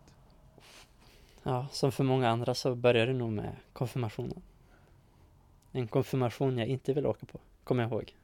[1.43, 4.41] Ja, som för många andra så började det nog med konfirmationen.
[5.71, 8.15] En konfirmation jag inte ville åka på, kommer jag ihåg.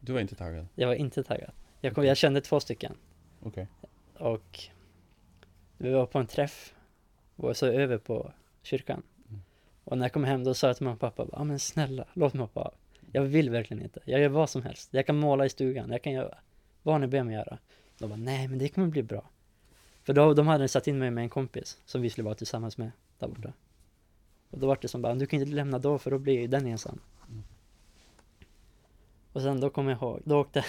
[0.00, 0.66] Du var inte taggad?
[0.74, 1.50] Jag var inte taggad.
[1.80, 2.96] Jag, kom, jag kände två stycken.
[3.42, 3.68] Okej.
[4.18, 4.60] Och
[5.78, 6.74] vi var på en träff
[7.36, 8.32] och så över på
[8.62, 9.02] kyrkan.
[9.28, 9.42] Mm.
[9.84, 11.58] Och när jag kom hem då sa jag till mamma och pappa, ja ah, men
[11.58, 12.74] snälla, låt mig hoppa av.
[13.14, 14.00] Jag vill verkligen inte.
[14.04, 14.88] Jag gör vad som helst.
[14.92, 16.38] Jag kan måla i stugan, jag kan göra
[16.82, 17.58] vad ni ber mig göra.
[17.98, 19.30] De bara, nej men det kommer bli bra.
[20.02, 22.78] För då, de hade satt in mig med en kompis som vi skulle vara tillsammans
[22.78, 23.52] med där borta.
[24.50, 26.46] Och då var det som bara, du kan inte lämna då för då blir ju
[26.46, 27.00] den ensam.
[27.28, 27.42] Mm.
[29.32, 30.64] Och sen då kommer jag ihåg, då åkte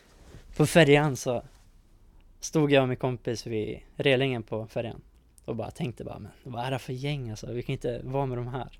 [0.56, 1.42] på färjan så
[2.40, 5.00] stod jag och min kompis vid relingen på färjan
[5.44, 7.52] och bara tänkte bara, men vad är det för gäng alltså?
[7.52, 8.78] Vi kan inte vara med de här.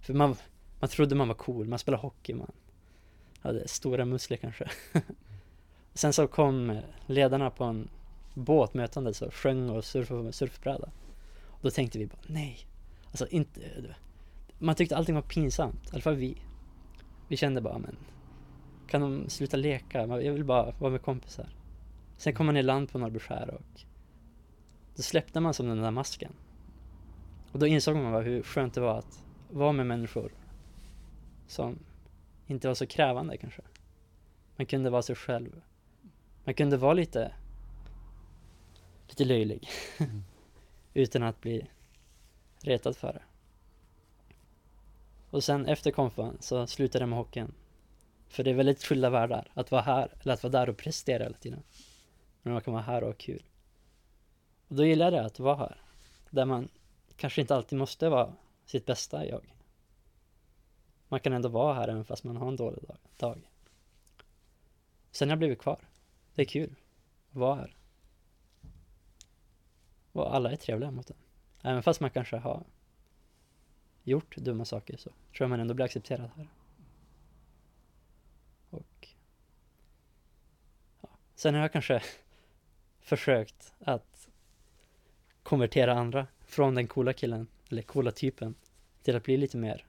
[0.00, 0.36] För man,
[0.80, 2.52] man trodde man var cool, man spelade hockey, man
[3.40, 4.70] hade stora muskler kanske.
[5.94, 7.88] Sen så kom ledarna på en
[8.34, 10.90] båt mötandes och sjöng och surfade på surfbräda.
[11.46, 12.58] Och då tänkte vi bara, nej.
[13.06, 13.60] Alltså inte,
[14.58, 16.42] man tyckte allting var pinsamt, i alla fall vi.
[17.28, 17.96] Vi kände bara, men
[18.88, 20.06] kan de sluta leka?
[20.06, 21.48] Jag vill bara vara med kompisar.
[22.16, 23.80] Sen kom man i land på Norrbyskär och
[24.96, 26.32] då släppte man som den där masken.
[27.52, 30.32] Och då insåg man bara hur skönt det var att vara med människor
[31.48, 31.78] som
[32.46, 33.62] inte var så krävande kanske.
[34.56, 35.62] Man kunde vara sig själv.
[36.44, 37.32] Man kunde vara lite,
[39.08, 39.68] lite löjlig.
[39.98, 40.22] Mm.
[40.94, 41.70] Utan att bli
[42.60, 43.22] retad för det.
[45.30, 47.54] Och sen efter konfan så slutade jag med hockeyn.
[48.28, 49.50] För det är väldigt skilda världar.
[49.54, 51.62] Att vara här, eller att vara där och prestera hela tiden.
[52.42, 53.42] Men man kan vara här och ha kul.
[54.68, 55.80] Och då gillar jag att vara här.
[56.30, 56.68] Där man
[57.16, 58.32] kanske inte alltid måste vara
[58.66, 59.57] sitt bästa jag.
[61.08, 62.96] Man kan ändå vara här även fast man har en dålig dag.
[63.16, 63.50] dag.
[65.10, 65.80] Sen har jag blivit kvar.
[66.34, 66.74] Det är kul
[67.30, 67.76] att vara här.
[70.12, 71.16] Och alla är trevliga mot en.
[71.62, 72.64] Även fast man kanske har
[74.02, 76.48] gjort dumma saker så tror jag man ändå blir accepterad här.
[78.70, 79.08] Och
[81.02, 81.08] ja.
[81.34, 82.02] Sen har jag kanske
[83.00, 84.28] försökt att
[85.42, 88.54] konvertera andra från den coola killen, eller coola typen,
[89.02, 89.87] till att bli lite mer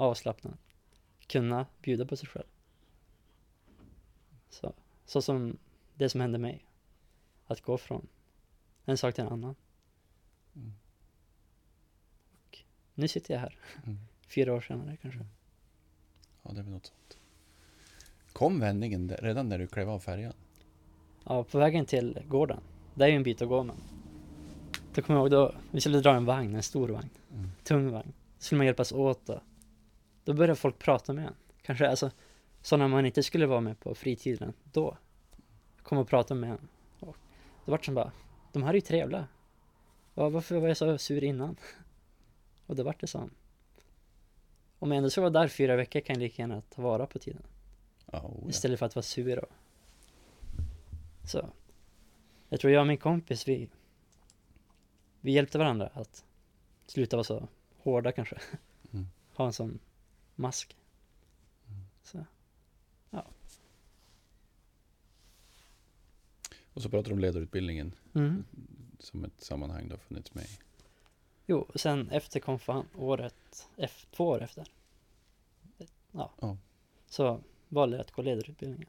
[0.00, 0.56] avslappnad.
[1.26, 2.46] Kunna bjuda på sig själv.
[4.50, 4.72] Så,
[5.04, 5.56] så som
[5.94, 6.64] det som hände mig.
[7.46, 8.06] Att gå från
[8.84, 9.54] en sak till en annan.
[10.56, 10.72] Mm.
[12.32, 12.58] Och
[12.94, 13.58] nu sitter jag här.
[13.84, 13.98] Mm.
[14.28, 15.26] fyra år senare kanske.
[16.42, 17.18] Ja, det är väl något sånt.
[18.32, 20.32] Kom vändningen där- redan när du klev av färjan?
[21.24, 22.60] Ja, på vägen till gården.
[22.94, 23.76] Det är ju en bit att gå men.
[24.94, 27.08] Då kommer jag ihåg då, vi skulle dra en vagn, en stor vagn.
[27.32, 27.50] Mm.
[27.64, 28.12] Tung vagn.
[28.38, 29.40] Så skulle man hjälpas åt då.
[30.30, 31.34] Då började folk prata med en.
[31.62, 32.10] Kanske alltså
[32.62, 34.96] sådana man inte skulle vara med på fritiden då.
[35.82, 36.68] Kom och prata med en.
[37.00, 37.16] Och
[37.64, 38.12] det vart som bara,
[38.52, 39.26] de här är ju trevliga.
[40.14, 41.56] Ja, varför var jag så sur innan?
[42.66, 43.30] Och det vart det så.
[44.78, 47.18] Om jag ändå ska vara där fyra veckor kan jag lika gärna ta vara på
[47.18, 47.42] tiden.
[48.06, 48.48] Oh, ja.
[48.48, 49.52] Istället för att vara sur och...
[51.24, 51.48] Så.
[52.48, 53.68] Jag tror jag och min kompis, vi...
[55.20, 56.24] Vi hjälpte varandra att
[56.86, 58.38] sluta vara så hårda kanske.
[58.92, 59.06] Mm.
[59.34, 59.78] Ha en sån
[60.40, 60.76] mask.
[62.02, 62.24] Så.
[66.72, 68.44] Och så pratar du om ledarutbildningen Mm.
[68.98, 70.58] som ett sammanhang du har funnits med i.
[71.46, 74.66] Jo, sen efter konfan, året, efter, två år efter.
[76.12, 76.30] Ja.
[76.40, 76.56] Ja.
[77.06, 78.88] Så valde jag att gå ledarutbildningen.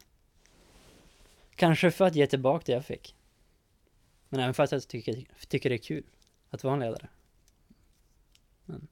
[1.56, 3.16] Kanske för att ge tillbaka det jag fick.
[4.30, 6.04] Men även för att jag tycker, tycker det är kul
[6.50, 7.10] att vara en ledare.
[8.66, 8.88] Men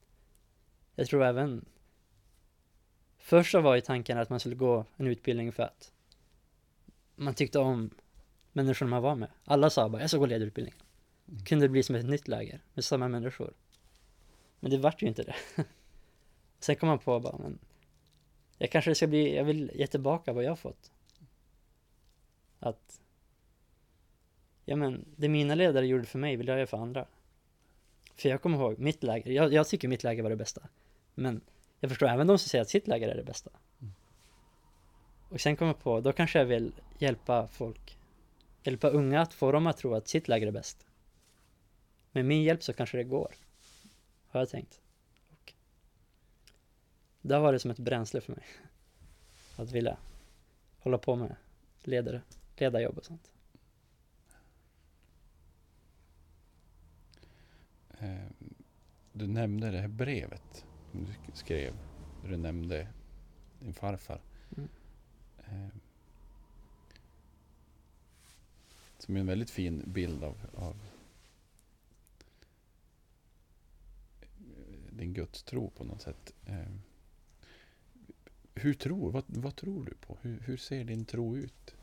[0.95, 1.65] jag tror även
[3.29, 5.93] Först så var ju tanken att man skulle gå en utbildning för att
[7.15, 7.89] man tyckte om
[8.51, 9.29] människorna man var med.
[9.45, 10.73] Alla sa bara, jag ska gå ledarutbildning.
[11.25, 13.53] Det kunde bli som ett nytt läger med samma människor.
[14.59, 15.35] Men det vart ju inte det.
[16.59, 17.59] Sen kom man på bara, men
[18.57, 20.91] jag kanske ska bli, jag vill ge tillbaka vad jag har fått.
[22.59, 23.01] Att,
[24.65, 27.05] ja men, det mina ledare gjorde för mig vill jag göra för andra.
[28.15, 30.61] För jag kommer ihåg mitt läger, jag, jag tycker mitt läger var det bästa.
[31.15, 31.41] Men
[31.79, 33.51] jag förstår även de som säger att sitt läger är det bästa.
[35.29, 37.97] Och sen kom jag på, då kanske jag vill hjälpa folk,
[38.63, 40.87] hjälpa unga att få dem att tro att sitt läger är bäst.
[42.11, 43.35] Med min hjälp så kanske det går.
[44.27, 44.81] Har jag tänkt.
[45.29, 45.53] Och
[47.21, 48.43] det har varit som ett bränsle för mig.
[49.55, 49.97] Att vilja
[50.79, 51.35] hålla på med
[51.83, 52.21] ledare,
[52.57, 53.31] ledarjobb och sånt.
[57.99, 58.49] Eh,
[59.13, 60.65] Du nämnde det här brevet
[60.99, 61.73] som du sk- skrev.
[62.25, 62.88] Du nämnde
[63.59, 64.21] din farfar.
[64.57, 64.69] Mm.
[65.38, 65.69] Eh,
[68.97, 70.75] Som är en väldigt fin bild av, av
[74.91, 76.33] din gudstro på något sätt.
[76.45, 76.65] Eh,
[78.55, 80.17] Hur tror, vad, vad tror du på?
[80.21, 81.75] Hur, hur ser din tro ut?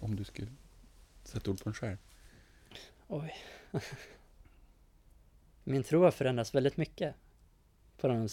[0.00, 0.50] Om du skulle
[1.24, 1.96] sätta ord på den själv.
[3.08, 3.34] Oj.
[5.64, 7.14] Min tro har förändrats väldigt mycket
[8.00, 8.28] på de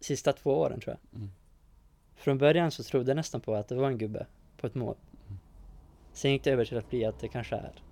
[0.00, 1.20] sista två åren tror jag.
[1.20, 1.30] Mm.
[2.14, 4.26] Från början så trodde jag nästan på att det var en gubbe
[4.56, 4.96] på ett mål.
[5.26, 5.38] Mm.
[6.12, 7.82] Sen gick det över till att bli att det kanske är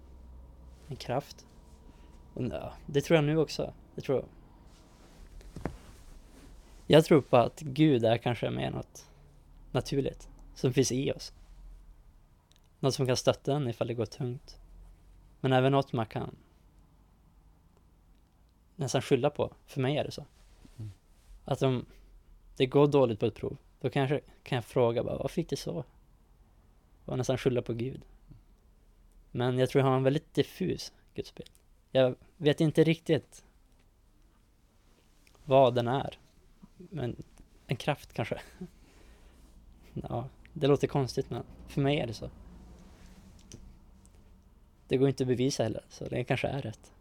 [0.89, 1.47] en kraft.
[2.35, 3.75] Och ja, det tror jag nu också.
[3.95, 4.25] Jag tror
[6.87, 9.07] Jag tror på att Gud är kanske mer något
[9.71, 11.33] naturligt som finns i oss.
[12.81, 14.61] Något som kan stötta en ifall det går tungt.
[15.41, 16.37] Men även något man kan
[18.77, 19.53] nästan skylla på.
[19.67, 20.27] För mig är det så.
[21.53, 21.87] Att om
[22.57, 25.57] det går dåligt på ett prov, då kanske kan jag fråga bara, vad fick det
[25.57, 25.85] så?
[27.05, 28.05] Och nästan skylla på Gud.
[29.31, 31.51] Men jag tror jag har en väldigt diffus gudsbild.
[31.91, 33.45] Jag vet inte riktigt
[35.45, 36.19] vad den är.
[36.77, 37.23] Men
[37.67, 38.41] en kraft kanske.
[39.95, 42.31] Ja, det låter konstigt men för mig är det så.
[44.89, 46.93] Det går inte att bevisa heller, så det kanske är rätt.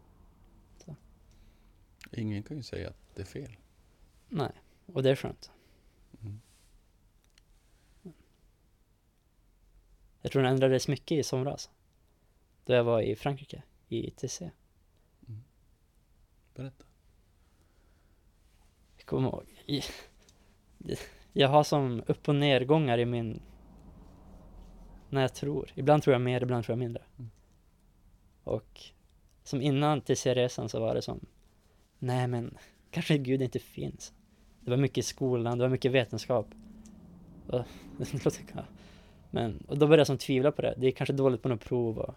[2.12, 3.56] Ingen kan ju säga att det är fel.
[4.34, 4.52] Nej,
[4.86, 5.50] och det är skönt.
[6.22, 6.40] Mm.
[10.22, 11.70] Jag tror den ändrades mycket i somras.
[12.64, 14.42] Då jag var i Frankrike, i ITC.
[16.54, 16.84] Berätta.
[18.96, 19.64] Jag kommer ihåg.
[21.32, 23.42] Jag har som upp och nergångar i min...
[25.10, 25.72] När jag tror.
[25.74, 27.02] Ibland tror jag mer, ibland tror jag mindre.
[27.18, 27.30] Mm.
[28.44, 28.80] Och
[29.42, 31.26] som innan TC-resan så var det som...
[31.98, 32.58] Nej men,
[32.90, 34.12] kanske Gud inte finns.
[34.64, 36.46] Det var mycket i skolan, det var mycket vetenskap.
[37.46, 37.64] Och,
[39.30, 40.74] men, och då började jag som tvivla på det.
[40.76, 42.14] Det är kanske dåligt på något prov och...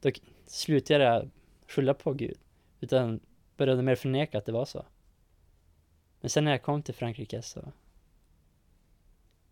[0.00, 0.10] Då
[0.46, 1.30] slutade jag
[1.66, 2.38] skylla på Gud.
[2.80, 3.20] Utan
[3.56, 4.84] började mer förneka att det var så.
[6.20, 7.72] Men sen när jag kom till Frankrike så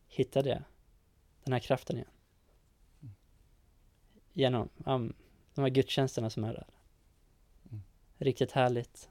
[0.08, 0.62] hittade jag
[1.44, 2.11] den här kraften igen.
[4.32, 5.14] Genom um,
[5.54, 6.66] de här gudstjänsterna som är där.
[7.70, 7.82] Mm.
[8.16, 9.11] Riktigt härligt.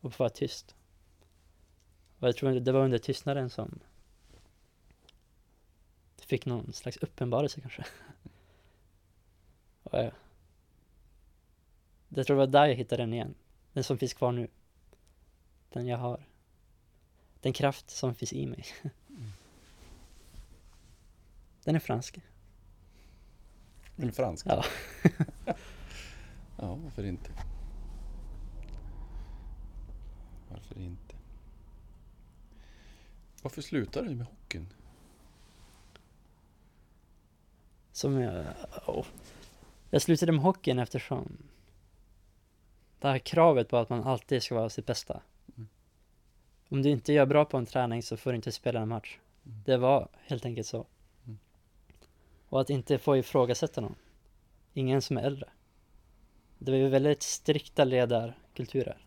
[0.00, 0.76] Och få vara tyst.
[2.20, 3.80] Och jag tror det var under tystnaden som
[6.16, 7.86] fick någon slags uppenbarelse kanske.
[9.82, 10.12] Och jag,
[12.08, 13.34] jag tror det var där jag hittade den igen.
[13.72, 14.48] Den som finns kvar nu.
[15.68, 16.26] Den jag har
[17.40, 18.64] den kraft som finns i mig.
[21.64, 22.20] Den är fransk.
[23.96, 24.46] En fransk?
[24.46, 24.64] Ja.
[26.56, 27.30] ja, varför inte?
[30.48, 31.09] Varför inte?
[33.42, 34.66] Varför slutade du med hockeyn?
[37.92, 38.44] Som jag...
[38.86, 39.06] åh.
[39.90, 41.36] Jag slutade med hockeyn eftersom
[42.98, 45.20] det här kravet på att man alltid ska vara sitt bästa.
[45.56, 45.68] Mm.
[46.68, 49.18] Om du inte gör bra på en träning så får du inte spela en match.
[49.46, 49.62] Mm.
[49.64, 50.86] Det var helt enkelt så.
[51.24, 51.38] Mm.
[52.48, 53.94] Och att inte få ifrågasätta någon.
[54.74, 55.48] Ingen som är äldre.
[56.58, 58.98] Det var ju väldigt strikta ledarkulturer.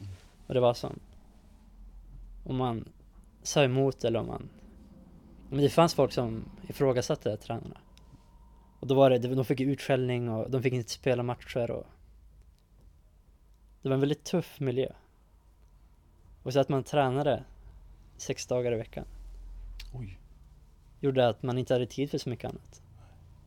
[0.00, 0.12] Mm.
[0.46, 1.00] Och det var som
[2.44, 2.88] om man
[3.46, 4.48] sa emot eller om man
[5.50, 7.80] men det fanns folk som ifrågasatte tränarna.
[8.80, 11.86] Och då var det, de fick utskällning och de fick inte spela matcher och
[13.82, 14.92] Det var en väldigt tuff miljö.
[16.42, 17.44] Och så att man tränade
[18.16, 19.04] sex dagar i veckan
[19.94, 20.18] Oj.
[21.00, 22.82] gjorde att man inte hade tid för så mycket annat.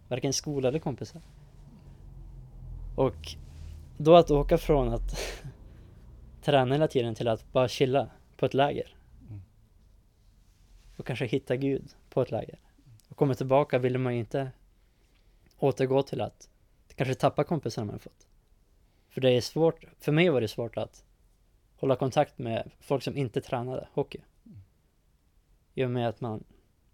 [0.07, 1.21] Varken skola eller kompisar.
[2.95, 3.35] Och
[3.97, 5.15] då att åka från att
[6.41, 8.98] träna hela tiden till att bara chilla på ett läger.
[10.99, 12.59] Och kanske hitta Gud på ett läger.
[13.09, 14.51] Och komma tillbaka ville man ju inte
[15.57, 16.49] återgå till att
[16.95, 18.27] kanske tappa kompisarna man fått.
[19.09, 21.03] För det är svårt, för mig var det svårt att
[21.75, 24.21] hålla kontakt med folk som inte tränade hockey.
[25.73, 26.43] I och med att man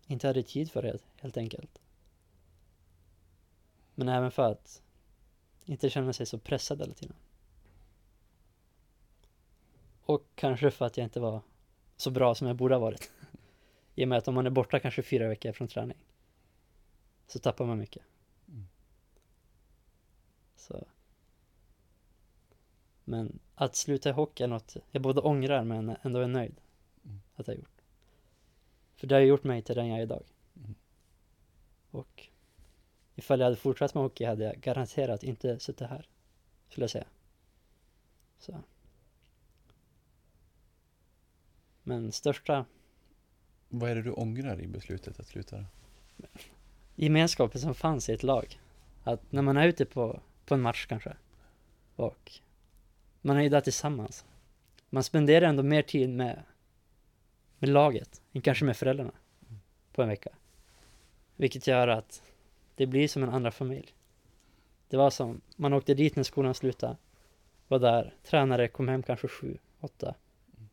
[0.07, 1.81] inte hade tid för det helt enkelt.
[3.95, 4.81] Men även för att
[5.65, 7.15] inte känna sig så pressad hela tiden.
[10.01, 11.41] Och kanske för att jag inte var
[11.97, 13.11] så bra som jag borde ha varit.
[13.95, 15.97] I och med att om man är borta kanske fyra veckor från träning
[17.27, 18.03] så tappar man mycket.
[18.47, 18.67] Mm.
[20.55, 20.87] Så.
[23.03, 26.61] Men att sluta i hockey är något jag både ångrar men ändå är nöjd
[27.05, 27.21] Mm.
[27.35, 27.81] att jag gjort.
[28.95, 30.23] För det har gjort mig till den jag är idag.
[30.57, 30.75] Mm.
[31.91, 32.27] Och
[33.15, 36.09] ifall jag hade fortsatt med hockey hade jag garanterat inte suttit här.
[36.69, 37.07] Skulle jag säga.
[38.39, 38.63] Så.
[41.83, 42.65] Men största
[43.79, 45.65] vad är det du ångrar i beslutet att sluta?
[46.95, 48.59] gemenskapen som fanns i ett lag.
[49.03, 51.13] Att när man är ute på, på en match kanske
[51.95, 52.31] och
[53.21, 54.25] man är ju där tillsammans.
[54.89, 56.43] Man spenderar ändå mer tid med,
[57.59, 59.13] med laget än kanske med föräldrarna
[59.91, 60.29] på en vecka.
[61.35, 62.21] Vilket gör att
[62.75, 63.93] det blir som en andra familj.
[64.89, 66.97] Det var som, man åkte dit när skolan slutade,
[67.67, 70.15] var där, tränare kom hem kanske sju, åtta.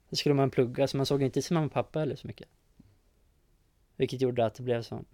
[0.08, 2.48] Då skulle man plugga, så man såg inte sin mamma och pappa eller så mycket.
[3.96, 5.04] Vilket gjorde att det blev som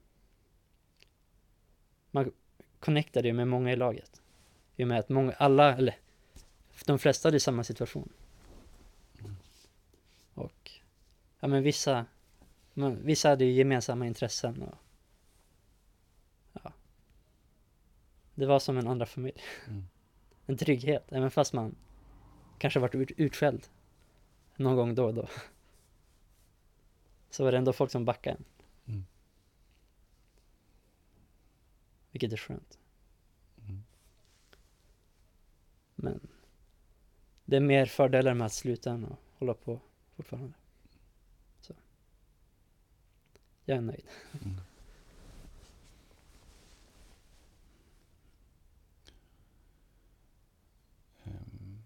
[2.10, 2.32] man
[2.80, 4.22] connectade ju med många i laget.
[4.76, 5.96] I och med att många, alla, eller
[6.86, 8.12] de flesta hade i samma situation.
[10.34, 10.70] Och,
[11.40, 12.06] ja men vissa,
[12.74, 14.74] men vissa hade ju gemensamma intressen och
[16.52, 16.72] ja.
[18.34, 19.42] Det var som en andra familj.
[19.66, 19.84] Mm.
[20.46, 21.76] En trygghet, även fast man
[22.58, 23.66] kanske varit ut, utskälld
[24.56, 25.28] någon gång då och då.
[27.30, 28.44] Så var det ändå folk som backade en.
[28.94, 29.04] Mm.
[32.18, 32.78] Vilket är skönt.
[33.68, 33.82] Mm.
[35.94, 36.28] Men
[37.44, 39.80] det är mer fördelar med att sluta än att hålla på
[40.16, 40.52] fortfarande.
[41.60, 41.74] Så.
[43.64, 44.04] Jag är nöjd.
[44.32, 44.60] Mm.
[51.24, 51.82] Ehm,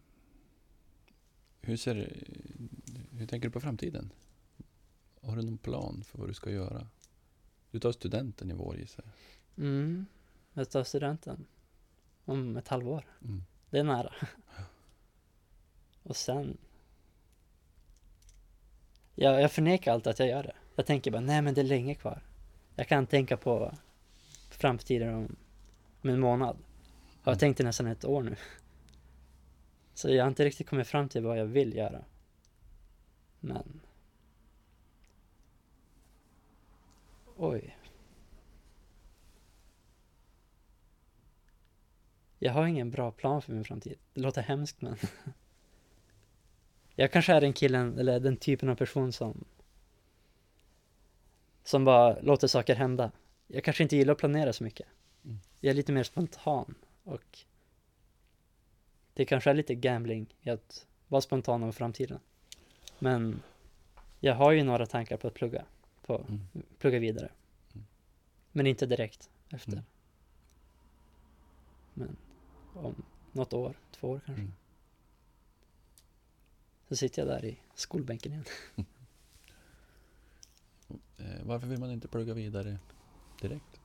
[1.61, 1.95] Hur ser
[3.11, 4.12] Hur tänker du på framtiden?
[5.21, 6.88] Har du någon plan för vad du ska göra?
[7.71, 9.64] Du tar studenten i vår gissar jag.
[9.64, 10.07] Mm.
[10.55, 11.47] Jag tar studenten
[12.25, 13.05] om ett halvår.
[13.25, 13.45] Mm.
[13.71, 14.15] Det är nära.
[16.03, 16.59] Och sen...
[19.15, 20.57] Jag, jag förnekar alltid att jag gör det.
[20.77, 22.23] Jag tänker bara, nej men det är länge kvar.
[22.77, 23.75] Jag kan tänka på
[24.51, 25.37] framtiden om,
[26.03, 26.57] om en månad.
[26.57, 27.38] Och jag Mm.
[27.38, 28.37] tänkte nästan ett år nu.
[29.94, 32.05] Så jag har inte riktigt kommit fram till vad jag vill göra.
[33.40, 33.81] Men...
[37.37, 37.77] Oj.
[42.45, 43.99] Jag har ingen bra plan för min framtid.
[44.15, 44.97] Det låter hemskt men...
[46.95, 49.45] Jag kanske är den killen, eller den typen av person som...
[51.65, 53.13] Som bara låter saker hända.
[53.47, 54.87] Jag kanske inte gillar att planera så mycket.
[55.25, 55.38] Mm.
[55.61, 56.75] Jag är lite mer spontan
[57.05, 57.38] och...
[59.15, 62.19] Det kanske är lite gambling i att vara spontan om framtiden.
[62.99, 63.43] Men
[64.21, 65.65] jag har ju några tankar på att plugga.
[66.07, 66.40] På, Mm.
[66.79, 67.31] plugga vidare.
[67.75, 67.87] Mm.
[68.53, 69.73] Men inte direkt efter.
[69.73, 69.85] Mm.
[71.95, 72.17] Men
[72.75, 73.02] om
[73.33, 74.42] något år, två år kanske.
[74.42, 74.54] Mm.
[76.88, 78.44] Så sitter jag där i skolbänken igen.
[81.16, 82.79] Eh, varför vill man inte plugga vidare
[83.40, 83.81] direkt?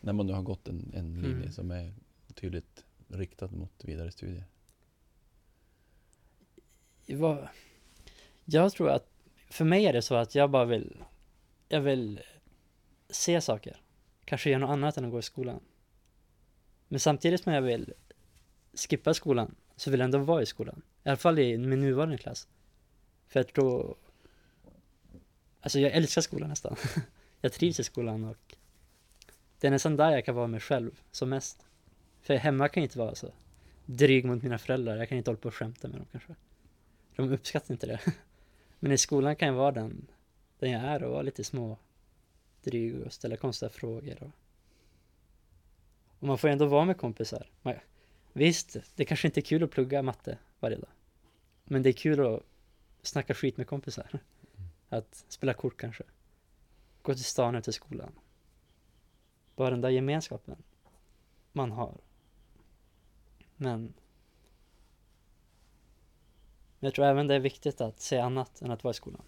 [0.00, 1.52] När man nu har gått en, en linje Mm.
[1.52, 1.94] som är
[2.34, 4.44] tydligt riktad mot vidare studier.
[8.44, 9.08] Jag tror att
[9.50, 11.04] för mig är det så att jag bara vill,
[11.68, 12.20] jag vill
[13.10, 13.80] se saker.
[14.24, 15.60] Kanske göra något annat än att gå i skolan.
[16.92, 17.92] Men samtidigt som jag vill
[18.74, 20.82] skippa skolan så vill jag ändå vara i skolan.
[21.04, 22.48] I alla fall i min nuvarande klass.
[23.26, 23.96] För att då,
[25.60, 26.76] alltså jag älskar skolan nästan.
[27.40, 28.56] jag trivs i skolan och
[29.60, 31.66] det är nästan där jag kan vara mig själv som mest.
[32.20, 33.32] För hemma kan jag inte vara så
[33.86, 34.96] dryg mot mina föräldrar.
[34.96, 36.34] Jag kan inte hålla på och skämta med dem kanske.
[37.16, 38.00] De uppskattar inte det.
[38.78, 40.06] Men i skolan kan jag vara den,
[40.58, 41.78] den jag är och vara lite små
[42.62, 44.22] dryg och ställa konstiga frågor.
[44.22, 44.30] Och,
[46.22, 47.50] och man får ändå vara med kompisar.
[47.62, 47.74] Man,
[48.32, 50.90] visst, det kanske inte är kul att plugga matte varje dag.
[51.64, 52.42] Men det är kul att
[53.02, 54.20] snacka skit med kompisar.
[54.88, 56.04] Att spela kort kanske.
[57.02, 58.12] Gå till stan efter skolan.
[59.56, 60.62] Bara den där gemenskapen
[61.52, 62.00] man har.
[63.56, 63.94] Men
[66.78, 69.22] men jag tror även det är viktigt att se annat än att vara i skolan.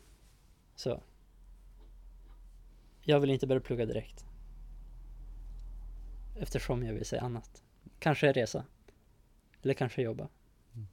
[0.75, 1.03] Så.
[3.01, 4.34] Jag vill inte börja plugga direkt.
[6.35, 7.63] Eftersom jag vill se annat.
[7.99, 8.65] Kanske resa.
[9.63, 10.29] Eller kanske jobba.
[10.75, 10.87] Mm.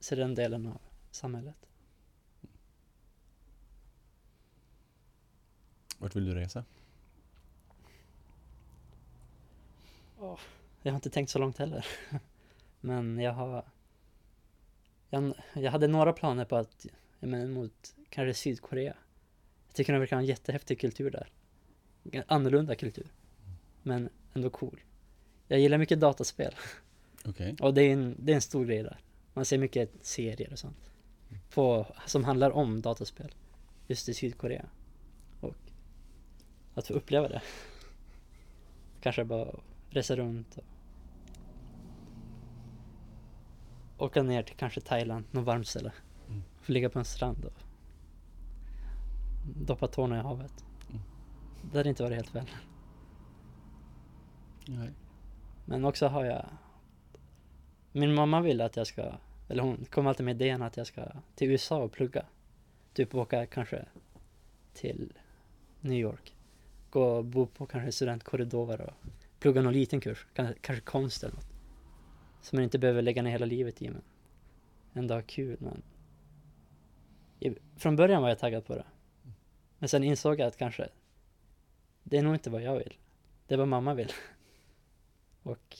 [0.00, 0.80] Se den delen av
[1.10, 1.56] samhället.
[5.98, 6.64] Vart vill du resa?
[10.82, 11.86] Jag har inte tänkt så långt heller.
[12.80, 13.64] Men jag har...
[15.10, 16.86] Jag, jag hade några planer på att,
[17.20, 18.96] jag menar mot kanske Sydkorea.
[19.66, 21.32] Jag tycker det verkar vara en jättehäftig kultur där.
[22.26, 23.06] Annorlunda kultur.
[23.82, 24.80] Men ändå cool.
[25.48, 26.54] Jag gillar mycket dataspel.
[27.24, 27.56] Okej.
[27.60, 28.98] Och det är en, det är en stor grej där.
[29.34, 30.90] Man ser mycket serier och sånt.
[31.54, 33.34] På, som handlar om dataspel.
[33.86, 34.66] Just i Sydkorea.
[35.40, 35.54] Och
[36.74, 37.42] att få uppleva det.
[39.00, 39.48] Kanske bara
[39.90, 40.58] resa runt
[43.96, 45.92] och åka ner till kanske Thailand, något varmt ställe.
[46.28, 46.42] Mm.
[46.66, 47.52] Ligga på en strand och
[49.66, 50.64] doppa tårna i havet.
[50.90, 51.02] Mm.
[51.72, 52.50] Det hade inte varit helt väl.
[54.64, 54.90] Nej.
[55.64, 56.46] Men också har jag
[57.92, 59.12] Min mamma vill att jag ska
[59.48, 61.02] Eller hon kommer alltid med idén att jag ska
[61.34, 62.26] till USA och plugga.
[62.92, 63.84] Typ åka kanske
[64.74, 65.12] till
[65.80, 66.36] New York.
[66.90, 68.92] Gå och bo på kanske studentkorridorer och
[69.38, 70.26] plugga någon liten kurs.
[70.34, 71.52] Kanske, kanske konst eller något.
[72.42, 74.02] Som man inte behöver lägga ner hela livet i men
[74.94, 75.82] Ändå ha kul men
[77.40, 78.84] i, Från början var jag taggad på det.
[79.78, 80.88] Men sen insåg jag att kanske
[82.02, 82.94] Det är nog inte vad jag vill.
[83.46, 84.12] Det är vad mamma vill
[85.44, 85.76] och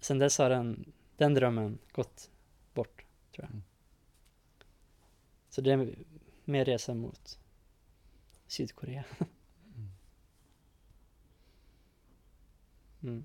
[0.00, 2.30] sen dess har den, den drömmen gått
[2.74, 3.50] bort, tror jag.
[3.50, 3.62] Mm.
[5.50, 5.94] Så det är
[6.44, 7.38] mer resa mot
[8.46, 9.04] Sydkorea.
[13.02, 13.24] Mm.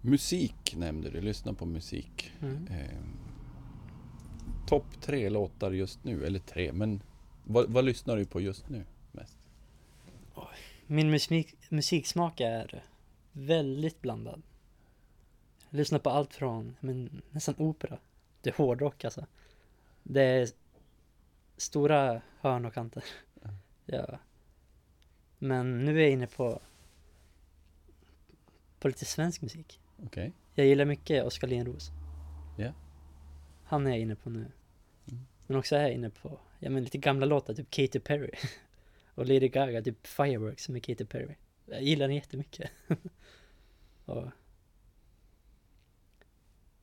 [0.00, 2.32] Musik nämnde du, lyssna på musik.
[2.40, 2.66] Mm.
[2.66, 2.98] Eh,
[4.66, 7.02] Topp tre låtar just nu, eller tre, men
[7.44, 9.38] vad, vad lyssnar du på just nu mest?
[10.86, 12.84] Min musik, musiksmak är
[13.32, 14.42] väldigt blandad.
[15.70, 17.98] Jag lyssnar på allt från men, nästan opera
[18.42, 19.26] till hårdrock alltså.
[20.02, 20.48] Det är
[21.56, 23.04] stora hörn och kanter.
[23.86, 24.18] Ja.
[25.38, 26.60] Men nu är jag inne på
[28.82, 29.80] på lite svensk musik.
[30.04, 30.32] Okej.
[30.54, 31.90] Jag gillar mycket Oskar Lindros.
[32.58, 32.72] Ja.
[33.64, 34.38] Han är jag inne på nu.
[35.10, 35.26] Mm.
[35.46, 38.30] Men också är jag inne på, ja men lite gamla låtar, typ Katy Perry.
[39.14, 41.34] och Lady Gaga, typ Fireworks med Katy Perry.
[41.66, 42.70] Jag gillar den jättemycket.
[44.04, 44.28] och...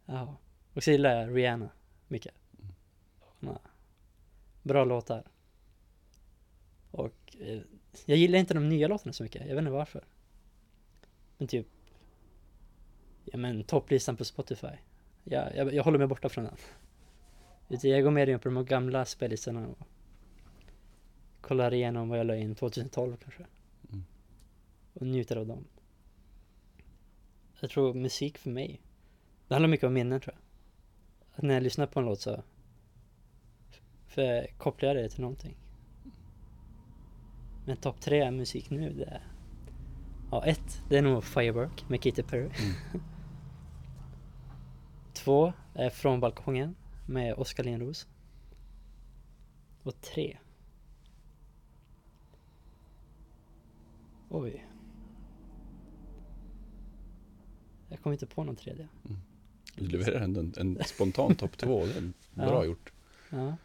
[0.05, 0.37] Ja.
[0.73, 1.69] Och så gillar jag Rihanna
[2.07, 2.33] mycket.
[3.19, 3.61] Hon har
[4.63, 5.23] bra låtar.
[6.91, 7.61] Och eh,
[8.05, 10.03] jag gillar inte de nya låtarna så mycket, jag vet inte varför.
[11.37, 11.67] Men typ
[13.25, 14.77] Ja men topplistan på Spotify
[15.23, 16.55] jag, jag, jag håller mig borta från den
[17.69, 19.87] Utan Jag går mer in på de gamla spellistorna och
[21.41, 23.45] Kollar igenom vad jag la in 2012 kanske
[23.91, 24.03] Mm.
[24.93, 25.67] Och njuter av dem
[27.59, 28.81] Jag tror musik för mig
[29.47, 30.41] Det handlar mycket om minnen tror jag
[31.35, 32.43] Att när jag lyssnar på en låt så
[34.07, 35.57] För kopplar jag det till någonting
[37.65, 39.23] Men topp tre musik nu det är
[40.31, 42.39] Ja, ett, det är nog Firework med Katy Perry.
[42.39, 42.75] Mm.
[45.13, 46.75] Två är Från balkongen
[47.09, 48.07] med Oskar Lindros.
[49.83, 50.37] Och tre.
[54.29, 54.65] Oj.
[57.89, 58.87] Jag kommer inte på någon tredje.
[59.05, 59.19] Mm.
[59.75, 61.85] Du levererar ändå en, en spontan topp två.
[61.85, 62.65] Det är bra Ja.
[62.65, 62.91] gjort.
[63.29, 63.55] Ja.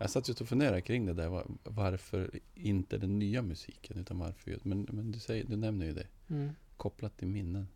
[0.00, 1.28] Jag satt just och funderade kring det där.
[1.28, 3.98] var- Varför inte den nya musiken?
[3.98, 6.06] Utan varför men, men du, säger, du nämner ju det.
[6.28, 6.50] Mm.
[6.76, 7.68] Kopplat till minnen.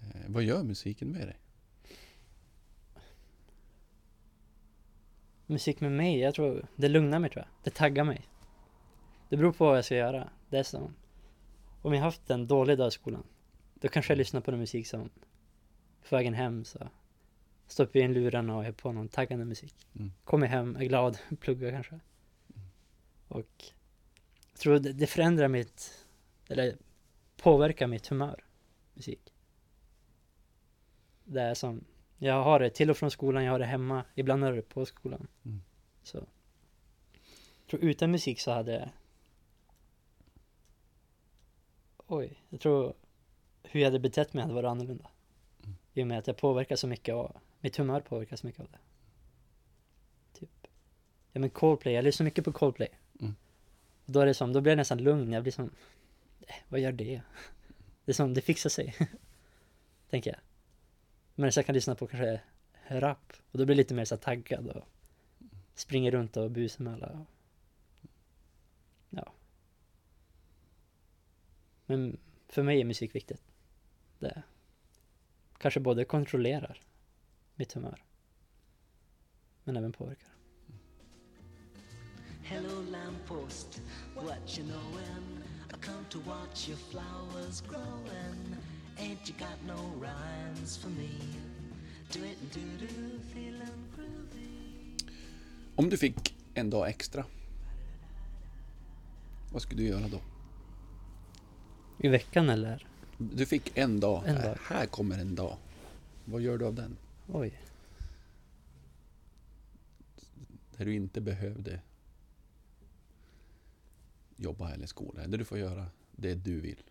[0.00, 1.36] Eh, vad gör musiken med dig?
[5.46, 7.64] Musik med mig, jag tror det lugnar mig tror jag.
[7.64, 8.28] Det taggar mig.
[9.28, 10.30] Det beror på vad jag ska göra.
[10.50, 10.94] Det är som
[11.82, 13.24] om jag haft en dålig dag i skolan.
[13.74, 15.10] Då kanske jag lyssnar på den musik som
[16.08, 16.88] på vägen hem så
[17.66, 19.74] stoppar jag in lurarna och är på någon taggande musik.
[19.96, 20.12] Mm.
[20.24, 22.00] Kommer hem, är glad, pluggar kanske.
[23.28, 23.64] Och
[24.52, 26.06] jag tror det, det förändrar mitt,
[26.48, 26.76] eller
[27.36, 28.44] påverkar mitt humör,
[28.94, 29.32] musik.
[31.30, 31.84] Det är som,
[32.18, 34.86] jag har det till och från skolan, jag har det hemma, ibland är det på
[34.86, 35.26] skolan.
[35.44, 35.60] Mm.
[36.02, 36.18] Så.
[37.60, 38.90] Jag tror utan musik så hade
[42.06, 42.94] Oj, jag tror
[43.62, 45.10] hur jag hade betett mig hade varit annorlunda.
[45.64, 45.76] Mm.
[45.92, 48.78] I och med att jag påverkas så mycket av, mitt humör påverkas mycket av det.
[50.38, 50.66] Typ.
[51.32, 52.88] Ja men Coldplay, jag lyssnar mycket på Coldplay.
[53.20, 53.34] Mm.
[54.06, 55.70] Då är det som, då blir jag nästan lugn, jag blir som,
[56.40, 57.20] eh, vad gör det?
[58.04, 58.96] Det är som, det fixar sig.
[60.10, 60.40] Tänker jag.
[61.40, 62.40] Men så jag kan lyssna på kanske
[62.88, 64.84] rap, och då blir jag lite mer så taggad och
[65.74, 67.26] springer runt och busar med alla.
[69.10, 69.32] Ja.
[71.86, 72.18] Men
[72.48, 73.42] för mig är musik viktigt.
[74.18, 74.42] Det
[75.58, 76.80] kanske både kontrollerar
[77.54, 78.04] mitt humör,
[79.64, 80.30] men även påverkar.
[82.42, 83.82] Hello, lamppost,
[84.14, 85.42] what you knowin'?
[85.70, 88.67] I come to watch your flowers growin'.
[88.98, 91.10] Ain't you got no rhymes for me?
[92.12, 94.96] Do it and do do, feelin' groovy.
[95.76, 97.24] Om du fick en dag extra.
[99.52, 100.20] Vad skulle du göra då?
[101.98, 102.86] I veckan eller?
[103.18, 104.22] Du fick en dag.
[104.26, 104.58] En här, dag.
[104.62, 105.56] här kommer en dag.
[106.24, 106.96] Vad gör du av den?
[107.32, 107.62] Oj.
[110.76, 111.80] Där du inte behövde
[114.36, 115.26] jobba eller skola.
[115.26, 116.82] Där du får göra det du vill.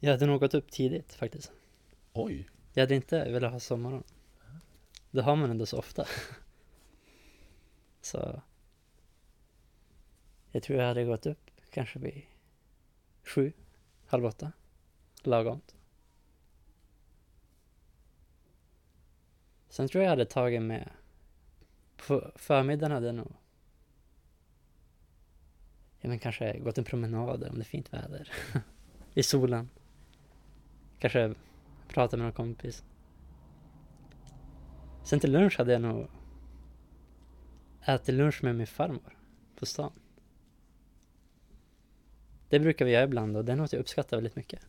[0.00, 1.52] Jag hade nog gått upp tidigt faktiskt.
[2.12, 2.48] Oj!
[2.72, 4.04] Jag hade inte velat ha sommaren.
[5.10, 6.06] Det har man ändå så ofta.
[8.00, 8.42] Så
[10.50, 12.22] jag tror jag hade gått upp kanske vid
[13.22, 13.52] sju,
[14.06, 14.52] halv åtta.
[15.22, 15.74] Lagomt.
[19.68, 20.90] Sen tror jag jag hade tagit med
[21.96, 23.32] på förmiddagen hade jag nog
[26.00, 28.32] Ja men kanske gått en promenad om det är fint väder.
[29.14, 29.68] I solen.
[30.98, 31.34] Kanske
[31.88, 32.84] prata med någon kompis.
[35.04, 36.08] Sen till lunch hade jag nog
[37.86, 39.18] ätit lunch med min farmor
[39.56, 39.92] på stan.
[42.48, 44.60] Det brukar vi göra ibland och det är något jag uppskattar väldigt mycket.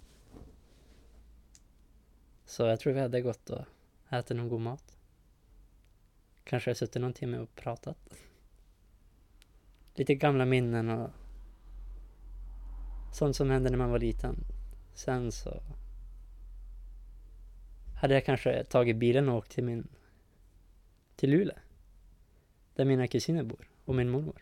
[2.45, 3.65] Så jag tror vi hade gått och
[4.09, 4.97] ätit någon god mat.
[6.43, 7.97] Kanske suttit någon timme och pratat.
[9.95, 11.09] Lite gamla minnen och
[13.13, 14.45] sånt som hände när man var liten.
[14.93, 15.61] Sen så
[17.99, 19.87] hade jag kanske tagit bilen och åkt till min
[21.15, 21.55] till Luleå.
[22.75, 24.41] Där mina kusiner bor och min mormor.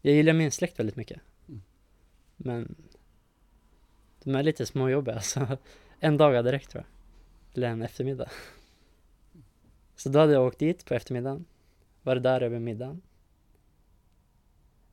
[0.00, 1.20] Jag gillar min släkt väldigt mycket.
[1.48, 1.62] Mm.
[2.36, 2.74] Men
[4.22, 5.58] de är lite småjobbiga så
[6.00, 7.56] en dag räckt tror jag.
[7.56, 8.30] Eller en eftermiddag.
[9.96, 11.44] Så då hade jag åkt dit på eftermiddagen.
[12.02, 13.02] Varit där över middagen.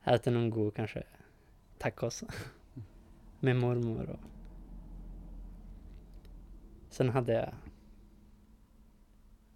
[0.04, 1.02] Ätit någon god kanske
[1.78, 2.24] tacos.
[3.40, 4.20] Med mormor och
[6.90, 7.54] Sen hade jag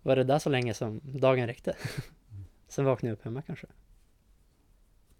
[0.03, 1.76] var det där så länge som dagen räckte.
[2.68, 3.66] Sen vaknade jag upp hemma kanske.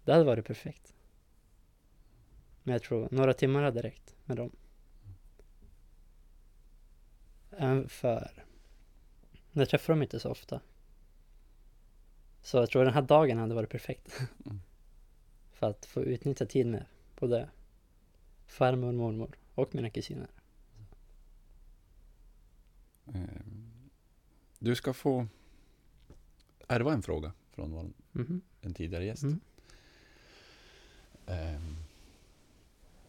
[0.03, 0.95] Det hade varit perfekt.
[2.63, 4.51] Men jag tror några timmar hade räckt med dem.
[7.51, 8.43] Även för
[9.51, 10.61] jag träffar dem inte så ofta.
[12.41, 14.19] Så jag tror den här dagen hade varit perfekt.
[14.45, 14.61] Mm.
[15.53, 16.85] För att få utnyttja tid med
[17.19, 17.49] både
[18.45, 20.27] farmor, mormor och mina kusiner.
[23.13, 23.71] Ehm,
[24.59, 25.27] Du ska få
[26.67, 28.41] ärva en fråga från vår, Mhm.
[28.61, 29.23] en tidigare gäst.
[29.23, 29.39] Mm.
[31.27, 31.75] Ehm,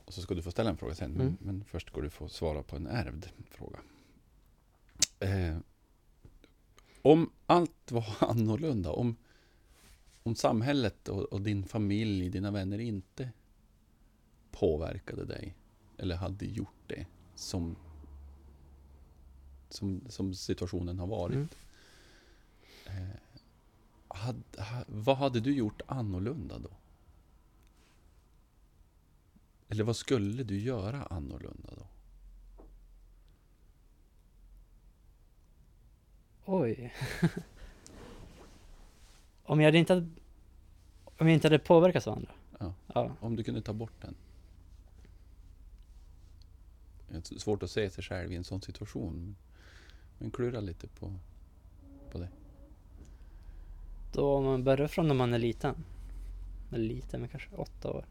[0.04, 1.10] och så ska du få ställa en fråga sen.
[1.10, 1.36] Men, Mm.
[1.40, 3.78] men först ska du få svara på en ärvd fråga.
[5.20, 5.62] Ehm,
[7.02, 9.16] om allt var annorlunda, om,
[10.22, 13.30] om samhället och, och din familj, dina vänner inte
[14.50, 15.54] påverkade dig
[15.98, 17.76] eller hade gjort det som,
[19.68, 21.34] som, som situationen har varit.
[21.34, 21.48] Mm.
[22.86, 23.16] Eh,
[24.08, 26.70] had, ha, vad hade du gjort annorlunda då?
[29.68, 31.86] Eller vad skulle du göra annorlunda då?
[36.44, 36.94] Oj.
[39.44, 40.08] om jag inte hade,
[41.04, 42.32] om jag inte hade påverkats av andra?
[42.58, 42.74] Ja.
[42.94, 43.16] Ja.
[43.20, 44.14] Om du kunde ta bort den?
[47.08, 49.36] Det är svårt att se sig själv i en sån situation.
[50.18, 51.12] Men klura lite på,
[52.10, 52.28] på det.
[54.12, 55.84] Då om man börjar från när man är liten.
[56.72, 58.04] Eller liten, men kanske åtta år.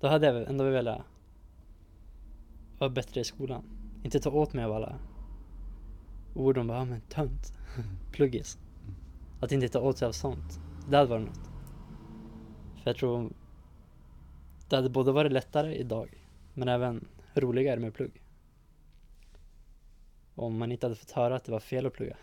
[0.00, 1.02] Då hade jag ändå velat
[2.78, 3.62] vara bättre i skolan.
[4.04, 4.98] Inte ta åt mig av alla
[6.34, 7.52] ord om bara, "Ja, men tönt,
[8.12, 8.58] pluggis.
[9.40, 10.60] Att inte ta åt sig av sånt.
[10.88, 11.50] Det hade varit något.
[12.82, 13.32] För jag tror
[14.68, 16.08] det hade både varit lättare idag,
[16.54, 18.23] men även roligare med plugg.
[20.34, 22.16] Om man inte hade fått höra att det var fel att plugga.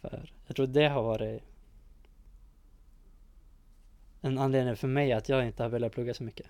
[0.00, 1.42] För jag tror det har varit
[4.20, 6.46] en anledning för mig att jag inte har velat plugga så mycket.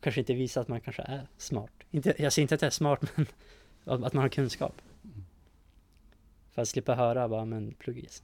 [0.00, 1.72] Kanske inte visa att man kanske är smart.
[1.90, 3.26] Inte, jag säger inte att jag är smart, men
[4.04, 4.82] att man har kunskap.
[6.50, 8.22] För att slippa höra bara, men pluggis.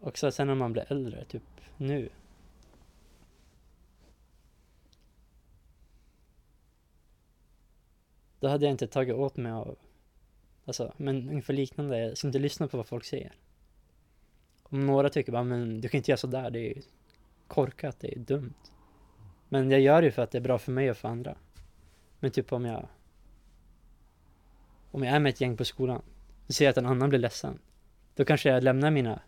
[0.00, 1.42] Också sen när man blir äldre, typ
[1.76, 2.08] nu.
[8.42, 9.78] Då hade jag inte tagit åt mig av
[10.64, 11.98] Alltså, men ungefär liknande.
[11.98, 13.32] Jag ska inte lyssna på vad folk säger.
[14.62, 16.82] Om några tycker bara, men du kan inte göra sådär, det är
[17.48, 18.54] korkat, det är dumt.
[19.48, 21.36] Men jag gör det ju för att det är bra för mig och för andra.
[22.20, 22.88] Men typ om jag
[24.90, 26.02] Om jag är med ett gäng på skolan
[26.46, 27.58] och ser att en annan blir ledsen.
[28.14, 29.20] Då kanske jag lämnar mina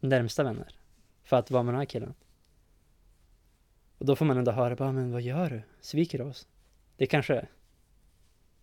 [0.00, 0.74] närmsta vänner.
[1.24, 2.14] För att vara med den här killen.
[3.98, 5.62] Och då får man ändå höra bara, men vad gör du?
[5.80, 6.48] Sviker du oss?
[6.96, 7.48] Det kanske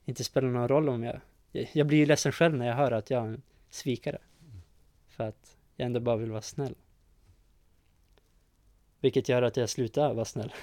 [0.06, 1.22] inte spelar någon roll om jag
[1.52, 4.18] jag blir ju ledsen själv när jag hör att jag är en svikare.
[5.08, 6.76] För att jag ändå bara vill vara snäll.
[9.00, 10.54] Vilket gör att jag slutar vara snäll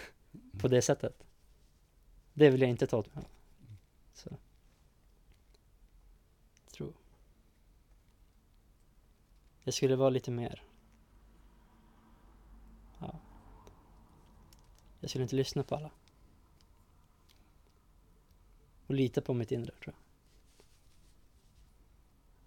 [0.61, 1.25] på det sättet.
[2.33, 3.31] Det vill jag inte ta åt mig av.
[4.15, 4.37] Så.
[6.71, 6.93] Tror.
[9.65, 10.63] Jag skulle vara lite mer.
[12.99, 13.19] Ja.
[15.01, 15.91] Jag skulle inte lyssna på alla.
[18.89, 20.03] Och lita på mitt inre tror jag.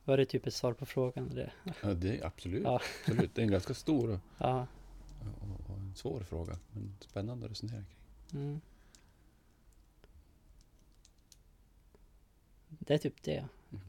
[0.03, 1.35] Var det typ ett svar på frågan?
[1.35, 1.51] Det?
[1.81, 2.63] Ja, det är absolut.
[2.63, 2.81] Ja.
[3.05, 3.35] absolut.
[3.35, 4.67] Det är en ganska stor och, Ja.
[5.41, 6.59] och, och en svår fråga.
[6.71, 8.41] Men spännande att resonera kring.
[8.41, 8.61] Mm.
[12.67, 13.47] Det är typ det.
[13.69, 13.79] Det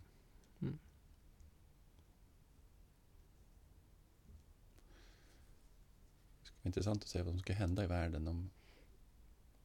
[6.47, 8.51] ska vara intressant att se vad som ska hända i världen om,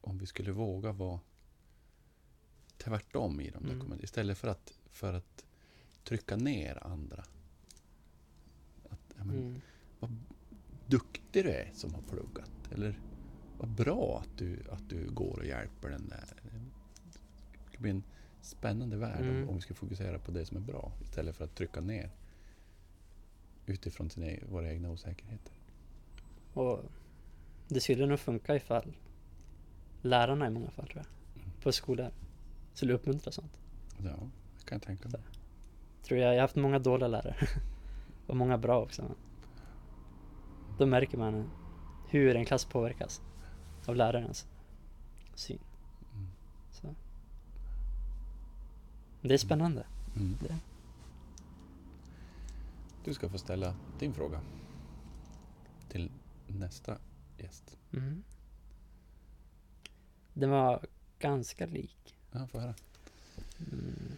[0.00, 1.20] om vi skulle våga vara
[2.78, 3.98] tvärtom i de där Mm.
[4.02, 5.44] Istället för att, för att
[6.04, 7.24] trycka ner andra.
[8.88, 9.60] Att, men,
[10.02, 10.20] Mm.
[10.86, 12.50] duktig du är som har pluggat.
[12.72, 13.00] Eller
[13.58, 16.42] vad bra att du, att du går och hjälper den där.
[17.64, 18.02] Det ska bli en
[18.40, 19.48] spännande värld om, Mm.
[19.48, 22.10] om vi ska fokusera på det som är bra istället för att trycka ner
[23.66, 25.52] utifrån sina, e- våra egna osäkerheter.
[26.52, 26.80] Och
[27.68, 28.92] det skulle nog funka ifall
[30.02, 32.10] lärarna i många fall tror jag, på skolor
[32.78, 33.60] skulle uppmuntra sånt.
[33.96, 34.16] Ja,
[34.58, 35.20] det kan jag tänka mig.
[36.02, 37.36] Tror jag, jag har haft många dåliga lärare
[38.26, 39.14] och många bra också.
[40.78, 41.50] Då märker man
[42.08, 43.22] hur en klass påverkas
[43.86, 44.46] av lärarens
[45.34, 45.58] syn.
[46.14, 46.28] Mm.
[46.70, 46.94] Så.
[49.22, 49.86] Det är spännande.
[50.16, 50.36] Mm.
[50.42, 50.56] Det.
[53.04, 54.40] Du ska få ställa din fråga
[55.88, 56.10] till
[56.46, 56.98] nästa
[57.38, 57.78] gäst.
[57.92, 58.24] Mm.
[60.32, 60.86] Den var
[61.18, 62.17] ganska lik.
[62.32, 62.74] Ja, få höra.
[63.72, 64.16] Mm.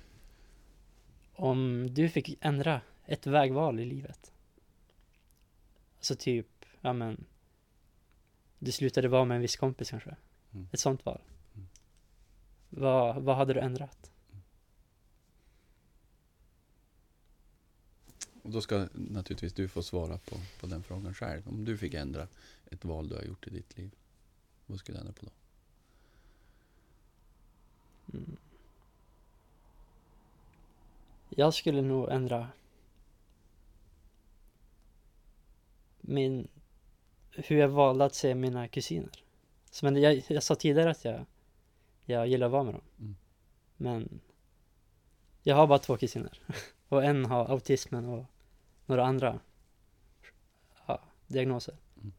[1.35, 4.33] Om du fick ändra ett vägval i livet.
[5.97, 7.25] Alltså typ, ja men.
[8.59, 10.17] Du slutade vara med en viss kompis kanske.
[10.53, 10.69] Mm.
[10.73, 11.21] Ett sånt val.
[11.55, 11.69] Mm.
[12.69, 14.11] Vad, vad hade du ändrat?
[18.43, 21.49] Och då ska naturligtvis du få svara på, på den frågan själv.
[21.49, 22.29] Om du fick ändra
[22.67, 23.91] ett val du har gjort i ditt liv.
[24.67, 25.33] Vad skulle du ändra på då?
[28.13, 28.37] Mm.
[31.29, 32.49] Jag skulle nog ändra
[36.01, 36.49] min,
[37.31, 39.25] hur jag valde att se mina kusiner.
[39.71, 41.27] Så men jag, jag sa tidigare att jag,
[42.05, 42.83] jag gillar att vara med dem.
[42.99, 43.17] Mm.
[43.77, 44.21] Men
[45.43, 46.41] jag har bara två kusiner.
[46.89, 48.25] Och en har autismen och
[48.87, 49.41] några andra
[50.87, 51.75] ja, diagnoser.
[51.97, 52.13] Mm.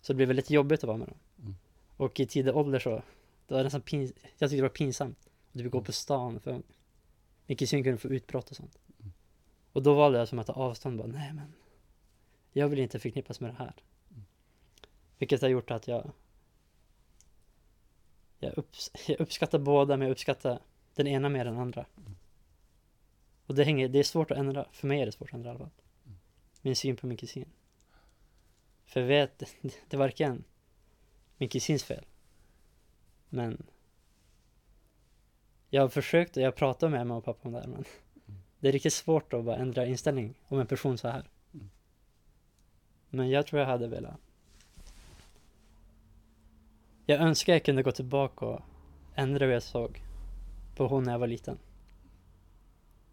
[0.00, 1.18] Så det blir väldigt jobbigt att vara med dem.
[1.38, 1.54] Mm.
[1.96, 2.90] Och i tidig ålder så,
[3.46, 5.28] då var det nästan pins- jag tyckte det var pinsamt.
[5.48, 6.62] Att typ gå på stan för
[7.46, 8.78] min kusin kunde få utbrott och sånt.
[9.00, 9.12] Mm.
[9.72, 11.52] Och då valde jag som att ta avstånd bara, nej men.
[12.52, 13.74] Jag vill inte förknippas med det här.
[14.10, 14.24] Mm.
[15.18, 16.12] Vilket har gjort att jag
[18.38, 20.62] jag, upps, jag uppskattar båda men jag uppskattar
[20.94, 21.86] den ena mer än den andra.
[23.46, 25.48] Och det hänger, det är svårt att ändra, för mig är det svårt att ändra
[25.48, 25.70] i alla fall.
[26.62, 27.48] Min syn på min kusin.
[28.84, 30.44] För jag vet, det är varken
[31.36, 32.04] min kusins fel.
[33.28, 33.66] Men
[35.70, 37.84] jag har försökt och jag har pratat med mamma och pappa om det här men
[38.60, 41.24] det är riktigt svårt att bara ändra inställning om en person så här.
[43.10, 44.16] Men jag tror jag hade velat
[47.06, 48.60] Jag önskar jag kunde gå tillbaka och
[49.14, 50.02] ändra hur jag såg
[50.76, 51.58] på hon när jag var liten.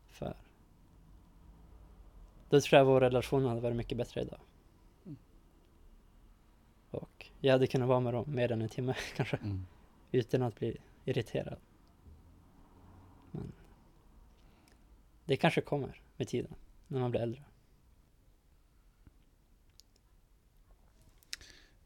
[0.08, 0.36] För
[2.50, 4.40] då tror jag vår relation hade varit mycket bättre idag.
[6.92, 9.66] Och jag hade kunnat vara med dem mer än en timme kanske Mm.
[10.12, 11.58] utan att bli irriterad.
[15.26, 16.56] Det kanske kommer med tiden,
[16.88, 17.44] när man blir äldre.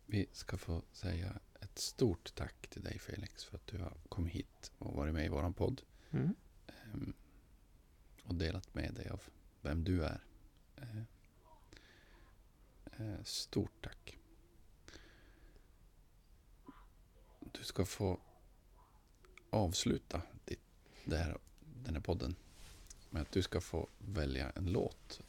[0.06, 4.34] Vi ska få säga ett stort tack till dig Felix för att du har kommit
[4.34, 5.82] hit och varit med i våran podd.
[6.12, 6.36] Mm.
[6.68, 7.14] ehm,
[8.24, 9.22] och delat med dig av
[9.62, 10.24] vem du är.
[10.76, 11.02] Eh,
[12.98, 14.18] eh, Stort tack.
[17.52, 18.20] Du ska få
[19.50, 20.60] avsluta ditt,
[21.06, 22.36] det här, den här podden
[23.10, 25.22] med att du ska få välja en låt.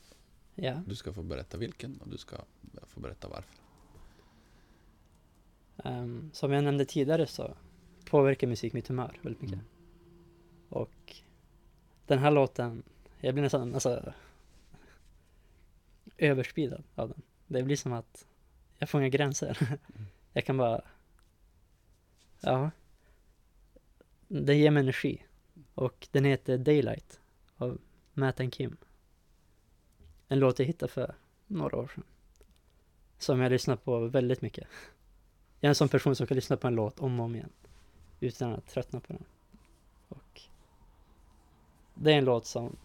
[0.54, 2.36] Ja, Du ska få berätta vilken och du ska
[2.86, 3.54] få berätta varför.
[5.84, 7.56] ehm, som jag nämnde tidigare så
[8.04, 9.54] påverkar musik mitt humör väldigt mycket.
[9.58, 9.66] Mm.
[10.68, 11.16] Och
[12.06, 12.82] den här låten,
[13.20, 14.12] jag blir nästan alltså,
[16.18, 17.22] överspridad av den.
[17.46, 18.26] Det blir som att
[18.78, 19.78] jag får inga gränser.
[20.32, 20.82] jag kan bara,
[22.40, 22.70] ja.
[24.28, 25.24] Den ger mig energi.
[25.74, 27.19] Och den heter Daylight
[27.60, 27.78] av
[28.14, 28.76] Matt and Kim.
[30.28, 31.14] En låt jag hittade för
[31.46, 32.04] några år sedan.
[33.18, 34.68] Som jag lyssnar på väldigt mycket.
[35.60, 37.50] Jag är en sån person som kan lyssna på en låt om och om igen.
[38.20, 39.24] Utan att tröttna på den.
[40.08, 40.40] Och
[41.94, 42.76] det är en låt som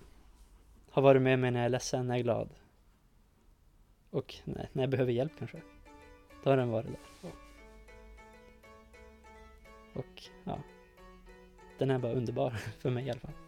[0.90, 2.50] har varit med mig när jag är ledsen, när jag är glad.
[4.10, 5.62] Och när jag behöver hjälp kanske.
[6.44, 6.88] Då har den varit
[7.22, 7.32] där.
[9.94, 10.60] Och ja,
[11.78, 12.50] den är bara underbar
[12.80, 13.45] för mig i alla fall.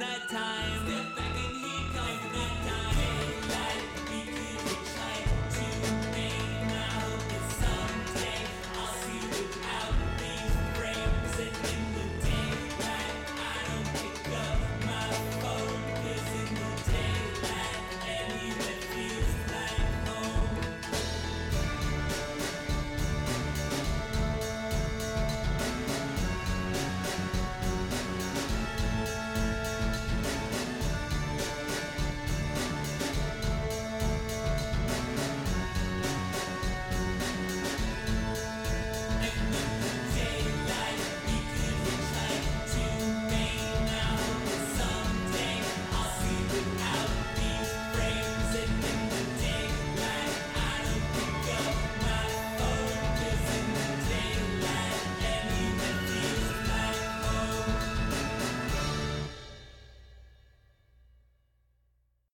[0.00, 0.59] nighttime.